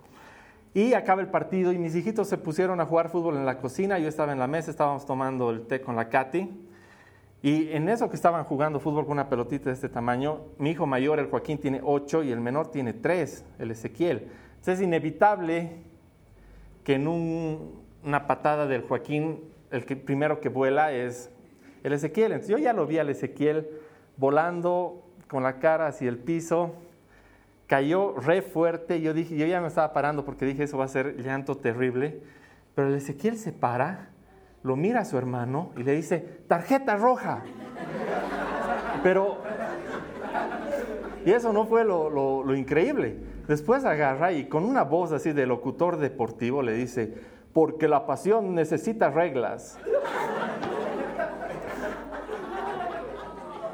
Y 0.72 0.94
acaba 0.94 1.22
el 1.22 1.28
partido 1.28 1.72
y 1.72 1.78
mis 1.78 1.94
hijitos 1.94 2.28
se 2.28 2.38
pusieron 2.38 2.80
a 2.80 2.86
jugar 2.86 3.08
fútbol 3.08 3.36
en 3.36 3.46
la 3.46 3.58
cocina, 3.58 3.98
yo 3.98 4.08
estaba 4.08 4.32
en 4.32 4.38
la 4.38 4.46
mesa, 4.46 4.70
estábamos 4.70 5.06
tomando 5.06 5.50
el 5.50 5.66
té 5.66 5.80
con 5.80 5.96
la 5.96 6.08
Katy. 6.08 6.65
Y 7.46 7.70
en 7.70 7.88
eso 7.88 8.10
que 8.10 8.16
estaban 8.16 8.42
jugando 8.42 8.80
fútbol 8.80 9.04
con 9.04 9.12
una 9.12 9.28
pelotita 9.28 9.66
de 9.66 9.74
este 9.74 9.88
tamaño, 9.88 10.46
mi 10.58 10.70
hijo 10.70 10.84
mayor, 10.84 11.20
el 11.20 11.26
Joaquín, 11.26 11.58
tiene 11.58 11.80
ocho 11.80 12.24
y 12.24 12.32
el 12.32 12.40
menor 12.40 12.72
tiene 12.72 12.92
tres, 12.92 13.44
el 13.60 13.70
Ezequiel. 13.70 14.32
Entonces 14.48 14.80
es 14.80 14.82
inevitable 14.82 15.84
que 16.82 16.94
en 16.94 17.06
una 17.06 18.26
patada 18.26 18.66
del 18.66 18.82
Joaquín, 18.82 19.44
el 19.70 19.84
primero 19.84 20.40
que 20.40 20.48
vuela 20.48 20.90
es 20.90 21.30
el 21.84 21.92
Ezequiel. 21.92 22.32
Entonces 22.32 22.50
yo 22.50 22.58
ya 22.58 22.72
lo 22.72 22.84
vi 22.84 22.98
al 22.98 23.10
Ezequiel 23.10 23.68
volando 24.16 25.04
con 25.28 25.44
la 25.44 25.60
cara 25.60 25.86
hacia 25.86 26.08
el 26.08 26.18
piso, 26.18 26.74
cayó 27.68 28.16
re 28.16 28.42
fuerte. 28.42 29.00
Yo 29.00 29.14
dije, 29.14 29.36
yo 29.36 29.46
ya 29.46 29.60
me 29.60 29.68
estaba 29.68 29.92
parando 29.92 30.24
porque 30.24 30.46
dije, 30.46 30.64
eso 30.64 30.78
va 30.78 30.86
a 30.86 30.88
ser 30.88 31.22
llanto 31.22 31.56
terrible. 31.58 32.22
Pero 32.74 32.88
el 32.88 32.94
Ezequiel 32.94 33.38
se 33.38 33.52
para 33.52 34.15
lo 34.66 34.74
mira 34.74 35.00
a 35.02 35.04
su 35.04 35.16
hermano 35.16 35.70
y 35.76 35.84
le 35.84 35.92
dice, 35.92 36.18
tarjeta 36.48 36.96
roja. 36.96 37.44
Pero, 39.04 39.38
y 41.24 41.30
eso 41.30 41.52
no 41.52 41.66
fue 41.66 41.84
lo, 41.84 42.52
increíble. 42.52 43.16
Después 43.46 43.84
agarra 43.84 44.32
y 44.32 44.48
con 44.48 44.64
una 44.64 44.82
voz 44.82 45.12
así 45.12 45.32
de 45.32 45.46
locutor 45.46 45.98
deportivo 45.98 46.62
le 46.62 46.72
dice, 46.72 47.14
porque 47.52 47.86
la 47.86 48.06
pasión 48.06 48.56
necesita 48.56 49.08
reglas. 49.08 49.78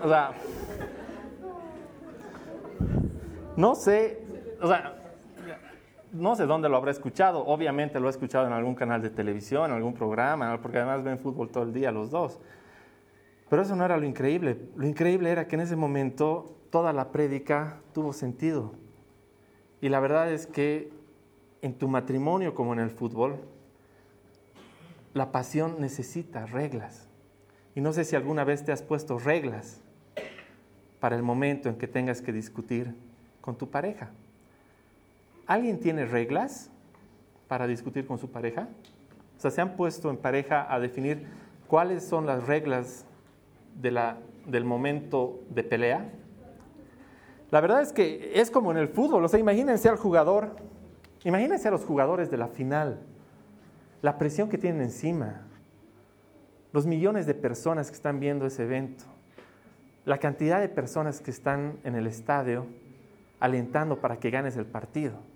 O 0.05 0.09
sea, 0.09 0.33
no 3.57 3.75
sé, 3.75 4.27
o 4.61 4.69
sea, 4.69 5.02
no 6.13 6.37
sé 6.37 6.47
dónde 6.47 6.69
lo 6.69 6.77
habrá 6.77 6.91
escuchado, 6.91 7.45
obviamente 7.47 7.99
lo 7.99 8.07
ha 8.07 8.11
escuchado 8.11 8.47
en 8.47 8.53
algún 8.53 8.75
canal 8.75 9.01
de 9.01 9.11
televisión, 9.11 9.71
en 9.71 9.77
algún 9.77 9.95
programa, 9.95 10.61
porque 10.61 10.79
además 10.79 11.03
ven 11.03 11.19
fútbol 11.19 11.51
todo 11.51 11.65
el 11.65 11.73
día 11.73 11.91
los 11.91 12.11
dos. 12.11 12.39
Pero 13.49 13.63
eso 13.63 13.75
no 13.77 13.85
era 13.85 13.97
lo 13.97 14.07
increíble. 14.07 14.59
Lo 14.77 14.87
increíble 14.87 15.31
era 15.31 15.49
que 15.49 15.57
en 15.57 15.63
ese 15.63 15.77
momento 15.77 16.57
toda 16.71 16.93
la 16.93 17.11
prédica 17.13 17.81
tuvo 17.93 18.13
sentido. 18.13 18.73
Y 19.81 19.89
la 19.89 20.01
verdad 20.01 20.31
es 20.31 20.47
que 20.47 20.91
en 21.63 21.75
tu 21.75 21.89
matrimonio 21.89 22.55
como 22.55 22.73
en 22.73 22.81
el 22.81 22.91
fútbol, 22.91 23.41
la 25.15 25.33
pasión 25.33 25.77
necesita 25.81 26.47
reglas. 26.47 27.09
Y 27.75 27.81
no 27.81 27.93
sé 27.93 28.05
si 28.05 28.17
alguna 28.17 28.45
vez 28.45 28.65
te 28.65 28.73
has 28.73 28.83
puesto 28.83 29.19
reglas 29.19 29.81
para 31.01 31.17
el 31.17 31.23
momento 31.23 31.69
en 31.69 31.77
que 31.77 31.89
tengas 31.89 32.21
que 32.21 32.33
discutir 32.33 32.95
con 33.41 33.57
tu 33.57 33.71
pareja. 33.71 34.11
¿Alguien 35.47 35.81
tiene 35.81 36.07
reglas 36.07 36.71
para 37.49 37.67
discutir 37.67 38.07
con 38.07 38.19
su 38.19 38.31
pareja? 38.31 38.69
O 39.37 39.41
sea, 39.41 39.51
¿se 39.51 39.61
han 39.61 39.77
puesto 39.77 40.09
en 40.09 40.17
pareja 40.17 40.73
a 40.73 40.79
definir 40.79 41.27
cuáles 41.67 42.05
son 42.05 42.27
las 42.27 42.47
reglas 42.47 43.05
del 43.75 44.65
momento 44.65 45.41
de 45.51 45.65
pelea? 45.65 46.13
La 47.51 47.61
verdad 47.61 47.83
es 47.83 47.93
que 47.93 48.33
es 48.35 48.51
como 48.51 48.71
en 48.71 48.79
el 48.79 48.89
fútbol, 48.89 49.25
o 49.25 49.29
sea, 49.29 49.41
imagínense 49.41 49.89
al 49.89 49.97
jugador, 49.97 50.57
imagínense 51.25 51.69
a 51.69 51.71
los 51.73 51.85
jugadores 51.85 52.31
de 52.31 52.37
la 52.39 52.49
final, 52.49 53.01
la 54.01 54.17
presión 54.17 54.49
que 54.49 54.59
tienen 54.59 54.81
encima, 54.81 55.43
los 56.73 56.87
millones 56.87 57.27
de 57.27 57.35
personas 57.35 57.91
que 57.91 57.97
están 57.97 58.21
viendo 58.21 58.47
ese 58.47 58.63
evento, 58.63 59.05
la 60.05 60.19
cantidad 60.19 60.61
de 60.61 60.69
personas 60.69 61.21
que 61.21 61.31
están 61.31 61.79
en 61.85 61.97
el 61.97 62.07
estadio 62.07 62.67
alentando 63.41 64.01
para 64.01 64.19
que 64.19 64.31
ganes 64.31 64.57
el 64.57 64.67
partido 64.67 65.32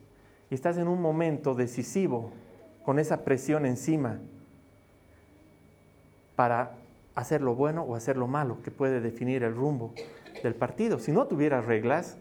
y 0.51 0.55
estás 0.55 0.79
en 0.79 0.89
un 0.89 1.01
momento 1.01 1.55
decisivo 1.55 2.33
con 2.85 2.99
esa 2.99 3.25
presión 3.25 3.67
encima 3.67 4.21
para 6.37 6.77
hacer 7.15 7.41
lo 7.43 7.55
bueno 7.55 7.83
o 7.83 7.97
hacer 7.97 8.17
lo 8.17 8.29
malo 8.29 8.63
que 8.63 8.71
puede 8.71 9.01
definir 9.01 9.43
el 9.43 9.55
rumbo 9.55 9.93
del 10.43 10.55
partido. 10.55 10.99
Si 10.99 11.11
no 11.11 11.27
tuviera 11.27 11.61
reglas, 11.63 12.19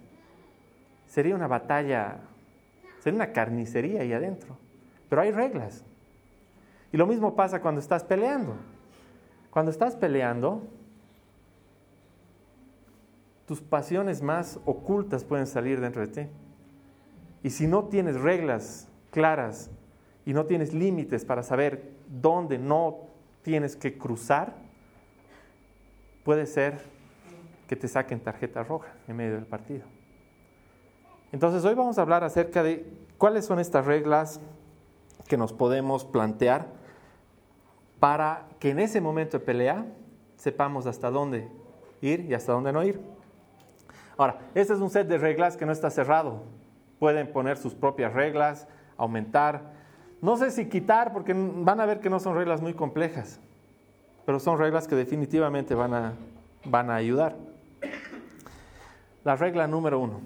sería 1.08 1.36
una 1.36 1.48
batalla, 1.48 2.20
sería 3.00 3.18
una 3.18 3.34
carnicería 3.34 4.02
ahí 4.02 4.14
adentro. 4.14 4.58
Pero 5.10 5.22
hay 5.22 5.32
reglas. 5.32 5.84
Y 6.92 6.98
lo 6.98 7.06
mismo 7.06 7.36
pasa 7.36 7.62
cuando 7.62 7.82
estás 7.82 8.04
peleando. 8.04 8.56
Cuando 9.52 9.70
estás 9.70 9.96
peleando, 9.96 10.64
tus 13.46 13.62
pasiones 13.62 14.22
más 14.22 14.60
ocultas 14.66 15.24
pueden 15.24 15.46
salir 15.46 15.80
dentro 15.80 16.02
de 16.02 16.08
ti. 16.08 16.30
Y 17.46 17.52
si 17.52 17.68
no 17.68 17.84
tienes 17.84 18.20
reglas 18.20 18.88
claras 19.12 19.70
y 20.26 20.34
no 20.34 20.48
tienes 20.48 20.74
límites 20.74 21.26
para 21.26 21.44
saber 21.44 21.92
dónde 22.08 22.58
no 22.58 23.02
tienes 23.44 23.76
que 23.76 24.00
cruzar, 24.00 24.56
puede 26.24 26.48
ser 26.48 26.80
que 27.68 27.76
te 27.76 27.88
saquen 27.88 28.20
tarjeta 28.20 28.64
roja 28.64 28.92
en 29.08 29.18
medio 29.18 29.36
del 29.36 29.46
partido. 29.46 29.84
Entonces 31.32 31.64
hoy 31.66 31.76
vamos 31.76 32.00
a 32.00 32.02
hablar 32.02 32.24
acerca 32.24 32.64
de 32.64 32.84
cuáles 33.20 33.46
son 33.46 33.60
estas 33.60 33.86
reglas 33.86 34.40
que 35.28 35.38
nos 35.38 35.54
podemos 35.54 36.04
plantear 36.04 36.66
para 38.00 38.48
que 38.58 38.72
en 38.72 38.80
ese 38.80 39.02
momento 39.02 39.38
de 39.38 39.46
pelea 39.46 39.86
sepamos 40.36 40.88
hasta 40.88 41.12
dónde 41.12 41.48
ir 42.02 42.22
y 42.22 42.34
hasta 42.34 42.54
dónde 42.54 42.74
no 42.74 42.84
ir. 42.84 43.00
Ahora, 44.18 44.40
este 44.56 44.74
es 44.74 44.80
un 44.80 44.90
set 44.90 45.08
de 45.08 45.20
reglas 45.20 45.58
que 45.58 45.68
no 45.68 45.72
está 45.72 45.92
cerrado 45.92 46.55
pueden 47.00 47.32
poner 47.32 47.58
sus 47.58 47.74
propias 47.74 48.14
reglas, 48.14 48.68
aumentar. 48.98 49.74
No 50.22 50.38
sé 50.38 50.52
si 50.52 50.68
quitar, 50.68 51.14
porque 51.14 51.34
van 51.34 51.80
a 51.80 51.86
ver 51.86 52.00
que 52.00 52.10
no 52.10 52.20
son 52.20 52.36
reglas 52.36 52.62
muy 52.62 52.74
complejas, 52.74 53.40
pero 54.26 54.40
son 54.40 54.58
reglas 54.58 54.88
que 54.88 54.96
definitivamente 54.96 55.76
van 55.76 55.94
a, 55.94 56.14
van 56.66 56.90
a 56.90 56.96
ayudar. 56.96 57.36
La 59.24 59.36
regla 59.36 59.68
número 59.68 60.00
uno, 60.00 60.22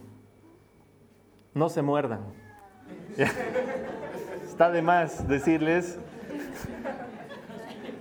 no 1.54 1.70
se 1.70 1.82
muerdan. 1.82 2.22
Está 4.48 4.72
de 4.72 4.82
más 4.82 5.28
decirles 5.28 5.98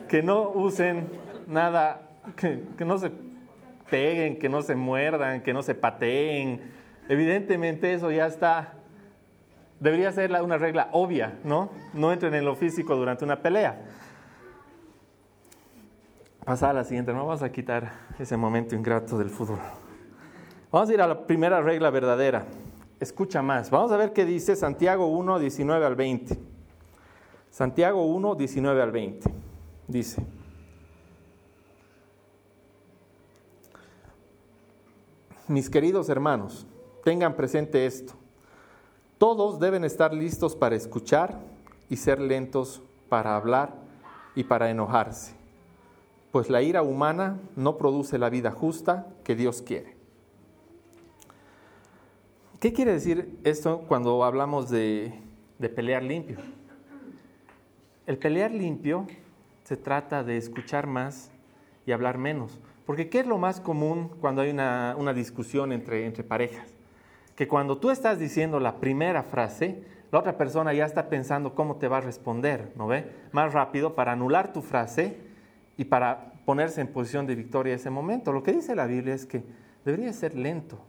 que 0.08 0.22
no 0.22 0.50
usen 0.50 1.08
nada, 1.46 2.08
que, 2.36 2.64
que 2.76 2.84
no 2.84 2.98
se 2.98 3.12
peguen, 3.90 4.38
que 4.38 4.48
no 4.48 4.62
se 4.62 4.74
muerdan, 4.74 5.40
que 5.42 5.52
no 5.52 5.62
se 5.62 5.74
pateen, 5.74 6.77
Evidentemente 7.08 7.94
eso 7.94 8.10
ya 8.10 8.26
está, 8.26 8.74
debería 9.80 10.12
ser 10.12 10.30
una 10.42 10.58
regla 10.58 10.90
obvia, 10.92 11.38
¿no? 11.42 11.70
No 11.94 12.12
entren 12.12 12.34
en 12.34 12.44
lo 12.44 12.54
físico 12.54 12.94
durante 12.96 13.24
una 13.24 13.40
pelea. 13.40 13.80
Pasar 16.44 16.70
a 16.70 16.74
la 16.74 16.84
siguiente, 16.84 17.12
no 17.12 17.26
vamos 17.26 17.42
a 17.42 17.50
quitar 17.50 17.92
ese 18.18 18.36
momento 18.36 18.74
ingrato 18.74 19.18
del 19.18 19.30
fútbol. 19.30 19.58
Vamos 20.70 20.90
a 20.90 20.94
ir 20.94 21.00
a 21.00 21.06
la 21.06 21.26
primera 21.26 21.62
regla 21.62 21.90
verdadera. 21.90 22.44
Escucha 23.00 23.42
más. 23.42 23.70
Vamos 23.70 23.90
a 23.92 23.96
ver 23.96 24.12
qué 24.12 24.24
dice 24.24 24.54
Santiago 24.56 25.06
1, 25.06 25.38
19 25.38 25.86
al 25.86 25.94
20. 25.94 26.38
Santiago 27.50 28.04
1, 28.04 28.34
19 28.34 28.82
al 28.82 28.90
20. 28.90 29.30
Dice. 29.86 30.22
Mis 35.46 35.70
queridos 35.70 36.10
hermanos, 36.10 36.66
tengan 37.08 37.36
presente 37.36 37.86
esto. 37.86 38.12
Todos 39.16 39.58
deben 39.58 39.82
estar 39.82 40.12
listos 40.12 40.54
para 40.54 40.76
escuchar 40.76 41.40
y 41.88 41.96
ser 41.96 42.20
lentos 42.20 42.82
para 43.08 43.34
hablar 43.34 43.72
y 44.34 44.44
para 44.44 44.68
enojarse, 44.68 45.34
pues 46.30 46.50
la 46.50 46.60
ira 46.60 46.82
humana 46.82 47.40
no 47.56 47.78
produce 47.78 48.18
la 48.18 48.28
vida 48.28 48.50
justa 48.50 49.06
que 49.24 49.34
Dios 49.34 49.62
quiere. 49.62 49.96
¿Qué 52.60 52.74
quiere 52.74 52.92
decir 52.92 53.38
esto 53.42 53.86
cuando 53.88 54.22
hablamos 54.22 54.68
de, 54.68 55.18
de 55.58 55.68
pelear 55.70 56.02
limpio? 56.02 56.36
El 58.06 58.18
pelear 58.18 58.50
limpio 58.50 59.06
se 59.64 59.78
trata 59.78 60.22
de 60.24 60.36
escuchar 60.36 60.86
más 60.86 61.30
y 61.86 61.92
hablar 61.92 62.18
menos. 62.18 62.58
Porque 62.84 63.08
¿qué 63.08 63.20
es 63.20 63.26
lo 63.26 63.38
más 63.38 63.62
común 63.62 64.10
cuando 64.20 64.42
hay 64.42 64.50
una, 64.50 65.14
discusión 65.14 65.72
entre, 65.72 66.04
entre 66.04 66.22
parejas? 66.22 66.77
Que 67.38 67.46
cuando 67.46 67.78
tú 67.78 67.92
estás 67.92 68.18
diciendo 68.18 68.58
la 68.58 68.80
primera 68.80 69.22
frase, 69.22 69.84
la 70.10 70.18
otra 70.18 70.36
persona 70.36 70.74
ya 70.74 70.84
está 70.84 71.08
pensando 71.08 71.54
cómo 71.54 71.76
te 71.76 71.86
va 71.86 71.98
a 71.98 72.00
responder, 72.00 72.72
¿no 72.74 72.88
ve? 72.88 73.12
Más 73.30 73.52
rápido 73.52 73.94
para 73.94 74.10
anular 74.10 74.52
tu 74.52 74.60
frase 74.60 75.20
y 75.76 75.84
para 75.84 76.32
ponerse 76.44 76.80
en 76.80 76.88
posición 76.88 77.28
de 77.28 77.36
victoria 77.36 77.76
ese 77.76 77.90
momento. 77.90 78.32
Lo 78.32 78.42
que 78.42 78.52
dice 78.52 78.74
la 78.74 78.86
Biblia 78.86 79.14
es 79.14 79.24
que 79.24 79.44
debería 79.84 80.12
ser 80.12 80.34
lento. 80.34 80.80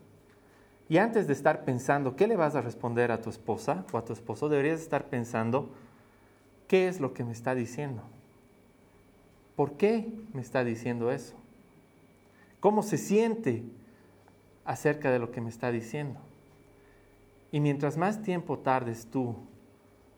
Y 0.88 0.98
antes 0.98 1.28
de 1.28 1.34
estar 1.34 1.66
pensando 1.66 2.16
qué 2.16 2.28
le 2.28 2.36
vas 2.36 2.56
a 2.56 2.62
responder 2.62 3.12
a 3.12 3.22
tu 3.22 3.30
esposa 3.30 3.86
o 3.92 4.00
a 4.00 4.04
tu 4.06 4.14
esposo, 4.14 4.50
deberías 4.50 4.82
estar 4.82 5.06
pensando 5.06 5.70
qué 6.68 6.88
es 6.88 7.00
lo 7.00 7.14
que 7.14 7.24
me 7.24 7.32
está 7.32 7.54
diciendo. 7.54 8.02
¿Por 9.56 9.74
qué 9.74 10.12
me 10.34 10.42
está 10.42 10.64
diciendo 10.64 11.12
eso? 11.12 11.36
cómo 12.60 12.84
se 12.84 12.98
siente 12.98 13.64
acerca 14.66 15.12
de 15.12 15.20
lo 15.20 15.32
que 15.32 15.42
me 15.42 15.50
está 15.50 15.72
diciendo. 15.72 16.20
Y 17.52 17.60
mientras 17.60 17.98
más 17.98 18.22
tiempo 18.22 18.60
tardes 18.60 19.08
tú 19.08 19.36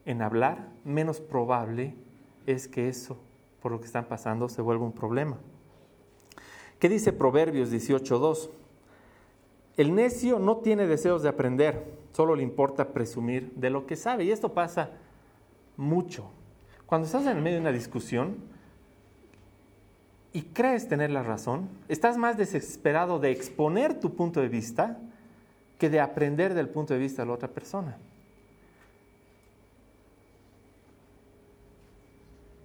en 0.06 0.22
hablar, 0.22 0.68
menos 0.84 1.20
probable 1.22 1.96
es 2.46 2.68
que 2.68 2.90
eso, 2.90 3.18
por 3.62 3.72
lo 3.72 3.80
que 3.80 3.86
están 3.86 4.06
pasando, 4.06 4.50
se 4.50 4.62
vuelva 4.62 4.86
un 4.86 4.92
problema. 4.92 5.38
¿Qué 6.80 6.90
dice 6.90 7.14
Proverbios 7.14 7.72
18.2? 7.72 8.50
El 9.78 9.96
necio 9.96 10.40
no 10.40 10.58
tiene 10.58 10.88
deseos 10.88 11.24
de 11.24 11.30
aprender, 11.30 11.86
solo 12.12 12.36
le 12.36 12.44
importa 12.44 12.90
presumir 12.90 13.54
de 13.56 13.70
lo 13.70 13.86
que 13.86 13.96
sabe. 13.96 14.26
Y 14.26 14.32
esto 14.32 14.54
pasa 14.54 14.90
mucho. 15.78 16.30
Cuando 16.86 17.06
estás 17.06 17.26
en 17.28 17.42
medio 17.42 17.58
de 17.58 17.62
una 17.62 17.72
discusión, 17.72 18.36
y 20.34 20.44
crees 20.44 20.88
tener 20.88 21.12
la 21.12 21.24
razón, 21.24 21.70
estás 21.88 22.18
más 22.18 22.38
desesperado 22.38 23.20
de 23.20 23.32
exponer 23.32 24.00
tu 24.00 24.16
punto 24.16 24.42
de 24.42 24.48
vista 24.48 24.98
que 25.82 25.90
de 25.90 26.00
aprender 26.00 26.54
del 26.54 26.70
punto 26.70 26.94
de 26.94 27.00
vista 27.00 27.24
de 27.24 27.26
la 27.26 27.34
otra 27.34 27.48
persona. 27.48 27.98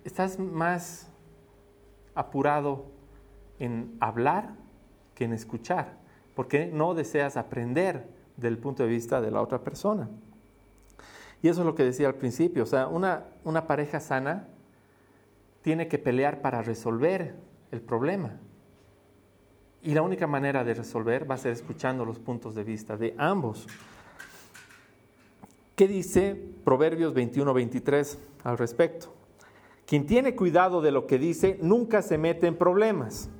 Estás 0.05 0.39
más 0.39 1.11
apurado 2.15 2.85
en 3.59 3.97
hablar 4.01 4.51
que 5.15 5.25
en 5.25 5.33
escuchar, 5.33 5.95
porque 6.35 6.67
no 6.67 6.93
deseas 6.93 7.39
aprender 7.39 8.07
del 8.37 8.59
punto 8.59 8.83
de 8.83 8.91
vista 8.91 9.23
de 9.23 9.31
la 9.31 9.41
otra 9.41 9.65
persona. 9.65 10.11
Y 11.41 11.49
eso 11.49 11.63
es 11.63 11.67
lo 11.67 11.75
que 11.75 11.85
decía 11.85 12.09
al 12.09 12.17
principio, 12.17 12.65
o 12.65 12.67
sea, 12.67 12.87
una, 12.87 13.25
una 13.45 13.67
pareja 13.67 13.99
sana 13.99 14.47
tiene 15.63 15.89
que 15.89 15.97
pelear 15.97 16.43
para 16.43 16.61
resolver 16.61 17.35
el 17.71 17.81
problema. 17.81 18.39
Y 19.87 19.95
la 19.95 20.03
única 20.03 20.27
manera 20.27 20.65
de 20.65 20.75
resolver 20.75 21.31
va 21.31 21.37
a 21.37 21.39
ser 21.39 21.53
escuchando 21.53 22.05
los 22.05 22.19
puntos 22.19 22.57
de 22.57 22.65
vista 22.65 22.97
de 22.97 23.15
ambos. 23.19 23.69
¿Qué 25.77 25.87
dice 25.87 26.35
Proverbios 26.65 27.15
21-23 27.15 28.19
al 28.43 28.59
respecto? 28.59 29.15
Quien 29.87 30.05
tiene 30.05 30.35
cuidado 30.35 30.83
de 30.83 30.91
lo 30.91 31.07
que 31.07 31.21
dice 31.21 31.57
nunca 31.63 32.03
se 32.03 32.19
mete 32.19 32.49
en 32.49 32.57
problemas. 32.57 33.31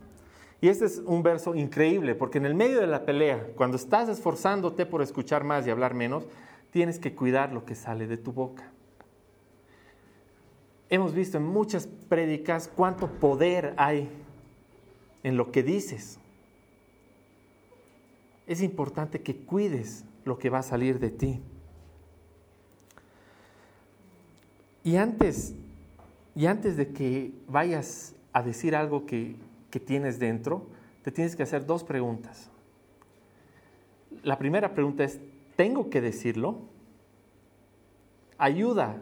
Y 0.61 0.69
este 0.69 0.85
es 0.85 1.03
un 1.05 1.25
verso 1.25 1.57
increíble, 1.57 2.15
porque 2.15 2.39
en 2.39 2.47
el 2.47 2.55
medio 2.55 2.81
de 2.81 2.87
la 2.87 3.05
pelea, 3.05 3.49
cuando 3.57 3.77
estás 3.77 4.09
esforzándote 4.09 4.87
por 4.87 5.03
escuchar 5.03 5.43
más 5.43 5.67
y 5.67 5.71
hablar 5.71 5.95
menos, 5.95 6.29
tienes 6.71 7.01
que 7.01 7.13
cuidar 7.13 7.53
lo 7.53 7.65
que 7.65 7.75
sale 7.75 8.07
de 8.07 8.19
tu 8.19 8.33
boca. 8.33 8.71
Hemos 10.91 11.13
visto 11.13 11.39
en 11.39 11.45
muchas 11.45 11.89
prédicas 12.09 12.71
cuánto 12.73 13.09
poder 13.09 13.75
hay 13.79 14.09
en 15.25 15.37
lo 15.37 15.51
que 15.51 15.65
dices. 15.65 16.21
Es 18.47 18.63
importante 18.63 19.23
que 19.23 19.37
cuides 19.37 20.05
lo 20.25 20.39
que 20.39 20.51
va 20.51 20.59
a 20.59 20.63
salir 20.63 20.99
de 20.99 21.11
ti. 21.11 21.41
Y 24.85 24.97
antes, 24.97 25.55
y 26.35 26.47
antes 26.47 26.77
de 26.77 26.93
que 26.93 27.33
vayas 27.49 28.15
a 28.33 28.43
decir 28.43 28.77
algo 28.77 29.05
que, 29.05 29.35
que 29.71 29.81
tienes 29.81 30.19
dentro, 30.19 30.67
te 31.03 31.11
tienes 31.11 31.35
que 31.35 31.43
hacer 31.43 31.67
dos 31.67 31.83
preguntas. 31.83 32.51
La 34.23 34.39
primera 34.39 34.75
pregunta 34.75 35.03
es, 35.03 35.21
¿tengo 35.57 35.91
que 35.91 36.01
decirlo? 36.01 36.61
Ayuda 38.39 38.97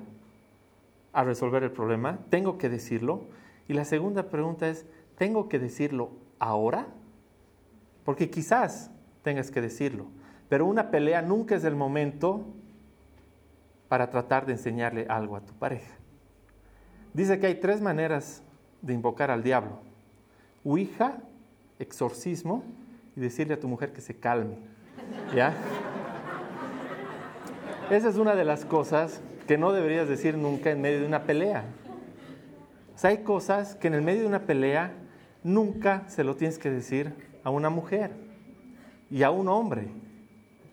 a 1.13 1.25
resolver 1.25 1.63
el 1.63 1.71
problema, 1.71 2.19
tengo 2.31 2.57
que 2.59 2.69
decirlo. 2.69 3.23
Y 3.69 3.75
la 3.75 3.85
segunda 3.85 4.31
pregunta 4.31 4.69
es, 4.69 4.87
¿tengo 5.17 5.49
que 5.49 5.59
decirlo 5.59 6.11
ahora? 6.39 6.87
Porque 8.05 8.31
quizás 8.31 8.91
tengas 9.25 9.51
que 9.51 9.61
decirlo, 9.61 10.07
pero 10.49 10.67
una 10.67 10.91
pelea 10.93 11.23
nunca 11.23 11.57
es 11.57 11.65
el 11.65 11.75
momento 11.75 12.45
para 13.89 14.11
tratar 14.11 14.47
de 14.47 14.53
enseñarle 14.53 15.07
algo 15.09 15.35
a 15.35 15.41
tu 15.41 15.55
pareja. 15.55 15.97
Dice 17.13 17.41
que 17.41 17.47
hay 17.47 17.55
tres 17.57 17.81
maneras 17.81 18.43
de 18.83 18.93
invocar 18.93 19.31
al 19.31 19.43
diablo. 19.43 19.81
Ouija, 20.63 21.19
exorcismo 21.79 22.63
y 23.17 23.21
decirle 23.21 23.55
a 23.55 23.61
tu 23.61 23.67
mujer 23.67 23.93
que 23.93 24.01
se 24.01 24.17
calme. 24.17 24.57
¿Ya? 25.35 25.55
Esa 27.91 28.09
es 28.09 28.17
una 28.17 28.35
de 28.35 28.45
las 28.45 28.65
cosas 28.65 29.21
que 29.47 29.59
no 29.59 29.73
deberías 29.73 30.09
decir 30.09 30.37
nunca 30.37 30.71
en 30.71 30.81
medio 30.81 31.01
de 31.01 31.07
una 31.07 31.25
pelea. 31.25 31.65
O 32.95 32.99
sea, 32.99 33.11
hay 33.11 33.19
cosas 33.19 33.75
que 33.75 33.89
en 33.89 33.95
el 33.95 34.03
medio 34.03 34.23
de 34.23 34.29
una 34.29 34.47
pelea 34.47 34.93
nunca 35.43 36.05
se 36.09 36.25
lo 36.25 36.37
tienes 36.37 36.59
que 36.59 36.71
decir 36.71 37.15
a 37.43 37.51
una 37.51 37.71
mujer 37.71 38.25
y 39.15 39.23
a 39.23 39.31
un 39.31 39.47
hombre. 39.47 39.93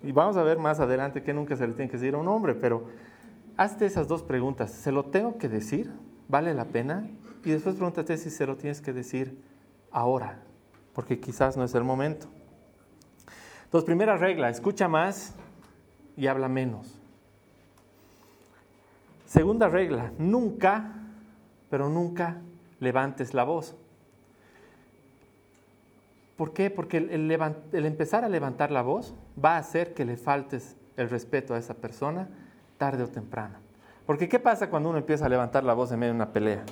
Y 0.01 0.11
vamos 0.11 0.35
a 0.35 0.41
ver 0.41 0.57
más 0.57 0.79
adelante 0.79 1.21
que 1.21 1.31
nunca 1.31 1.55
se 1.55 1.67
le 1.67 1.73
tiene 1.73 1.91
que 1.91 1.97
decir 1.97 2.15
a 2.15 2.17
un 2.17 2.27
hombre, 2.27 2.55
pero 2.55 2.87
hazte 3.55 3.85
esas 3.85 4.07
dos 4.07 4.23
preguntas. 4.23 4.71
¿Se 4.71 4.91
lo 4.91 5.05
tengo 5.05 5.37
que 5.37 5.47
decir? 5.47 5.91
¿Vale 6.27 6.55
la 6.55 6.65
pena? 6.65 7.07
Y 7.45 7.51
después 7.51 7.75
pregúntate 7.75 8.17
si 8.17 8.31
se 8.31 8.47
lo 8.47 8.57
tienes 8.57 8.81
que 8.81 8.93
decir 8.93 9.39
ahora, 9.91 10.39
porque 10.93 11.19
quizás 11.19 11.55
no 11.55 11.63
es 11.63 11.75
el 11.75 11.83
momento. 11.83 12.25
Entonces, 13.65 13.85
primera 13.85 14.17
regla, 14.17 14.49
escucha 14.49 14.87
más 14.87 15.35
y 16.17 16.25
habla 16.25 16.49
menos. 16.49 16.99
Segunda 19.27 19.67
regla, 19.69 20.13
nunca, 20.17 20.95
pero 21.69 21.89
nunca 21.89 22.41
levantes 22.79 23.35
la 23.35 23.43
voz. 23.43 23.75
¿Por 26.41 26.53
qué? 26.53 26.71
Porque 26.71 26.97
el, 26.97 27.85
empezar 27.85 28.25
a 28.25 28.27
levantar 28.27 28.71
la 28.71 28.81
voz 28.81 29.13
va 29.37 29.57
a 29.57 29.59
hacer 29.59 29.93
que 29.93 30.05
le 30.05 30.17
faltes 30.17 30.75
el 30.97 31.07
respeto 31.07 31.53
a 31.53 31.59
esa 31.59 31.75
persona 31.75 32.29
tarde 32.79 33.03
o 33.03 33.07
temprano. 33.07 33.59
Porque 34.07 34.27
¿qué 34.27 34.39
pasa 34.39 34.67
cuando 34.67 34.89
uno 34.89 34.97
empieza 34.97 35.27
a 35.27 35.29
levantar 35.29 35.63
la 35.63 35.75
voz 35.75 35.91
en 35.91 35.99
medio 35.99 36.13
de 36.13 36.15
una 36.15 36.33
pelea? 36.33 36.63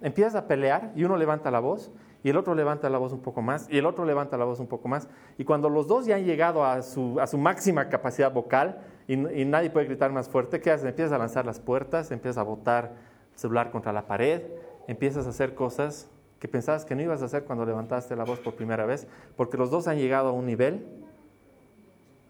Empiezas 0.00 0.36
a 0.36 0.46
pelear 0.46 0.92
y 0.94 1.02
uno 1.02 1.16
levanta 1.16 1.50
la 1.50 1.58
voz 1.58 1.90
y 2.22 2.30
el 2.30 2.36
otro 2.36 2.54
levanta 2.54 2.88
la 2.88 2.98
voz 2.98 3.12
un 3.12 3.20
poco 3.20 3.42
más 3.42 3.66
y 3.68 3.78
el 3.78 3.84
otro 3.84 4.04
levanta 4.04 4.36
la 4.36 4.44
voz 4.44 4.60
un 4.60 4.68
poco 4.68 4.86
más. 4.86 5.08
Y 5.38 5.44
cuando 5.44 5.68
los 5.68 5.88
dos 5.88 6.06
ya 6.06 6.14
han 6.14 6.24
llegado 6.24 6.64
a 6.64 6.82
su, 6.82 7.18
máxima 7.36 7.88
capacidad 7.88 8.32
vocal, 8.32 8.78
y, 9.08 9.16
nadie 9.16 9.70
puede 9.70 9.86
gritar 9.86 10.12
más 10.12 10.28
fuerte, 10.28 10.60
¿qué 10.60 10.70
haces? 10.70 10.86
Empiezas 10.86 11.12
a 11.12 11.18
lanzar 11.18 11.44
las 11.46 11.58
puertas, 11.58 12.12
empiezas 12.12 12.38
a 12.38 12.44
botar 12.44 12.92
el 13.32 13.40
celular 13.40 13.72
contra 13.72 13.92
la 13.92 14.06
pared, 14.06 14.40
empiezas 14.86 15.26
a 15.26 15.30
hacer 15.30 15.56
cosas 15.56 16.11
que 16.42 16.48
pensabas 16.48 16.84
que 16.84 16.96
no 16.96 17.02
ibas 17.02 17.22
a 17.22 17.26
hacer 17.26 17.44
cuando 17.44 17.64
levantaste 17.64 18.16
la 18.16 18.24
voz 18.24 18.40
por 18.40 18.56
primera 18.56 18.84
vez, 18.84 19.06
porque 19.36 19.56
los 19.56 19.70
dos 19.70 19.86
han 19.86 19.96
llegado 19.96 20.30
a 20.30 20.32
un 20.32 20.44
nivel 20.44 20.84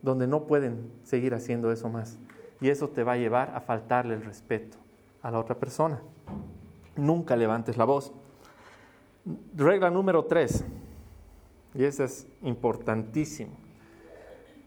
donde 0.02 0.26
no 0.26 0.42
pueden 0.44 0.92
seguir 1.02 1.32
haciendo 1.32 1.72
eso 1.72 1.88
más. 1.88 2.18
Y 2.60 2.68
eso 2.68 2.90
te 2.90 3.04
va 3.04 3.12
a 3.12 3.16
llevar 3.16 3.52
a 3.54 3.62
faltarle 3.62 4.12
el 4.12 4.22
respeto 4.22 4.76
a 5.22 5.30
la 5.30 5.38
otra 5.38 5.54
persona. 5.54 6.02
Nunca 6.94 7.36
levantes 7.36 7.78
la 7.78 7.86
voz. 7.86 8.12
Regla 9.56 9.88
número 9.88 10.26
tres, 10.26 10.62
y 11.72 11.82
esa 11.82 12.04
es 12.04 12.26
importantísimo. 12.42 13.52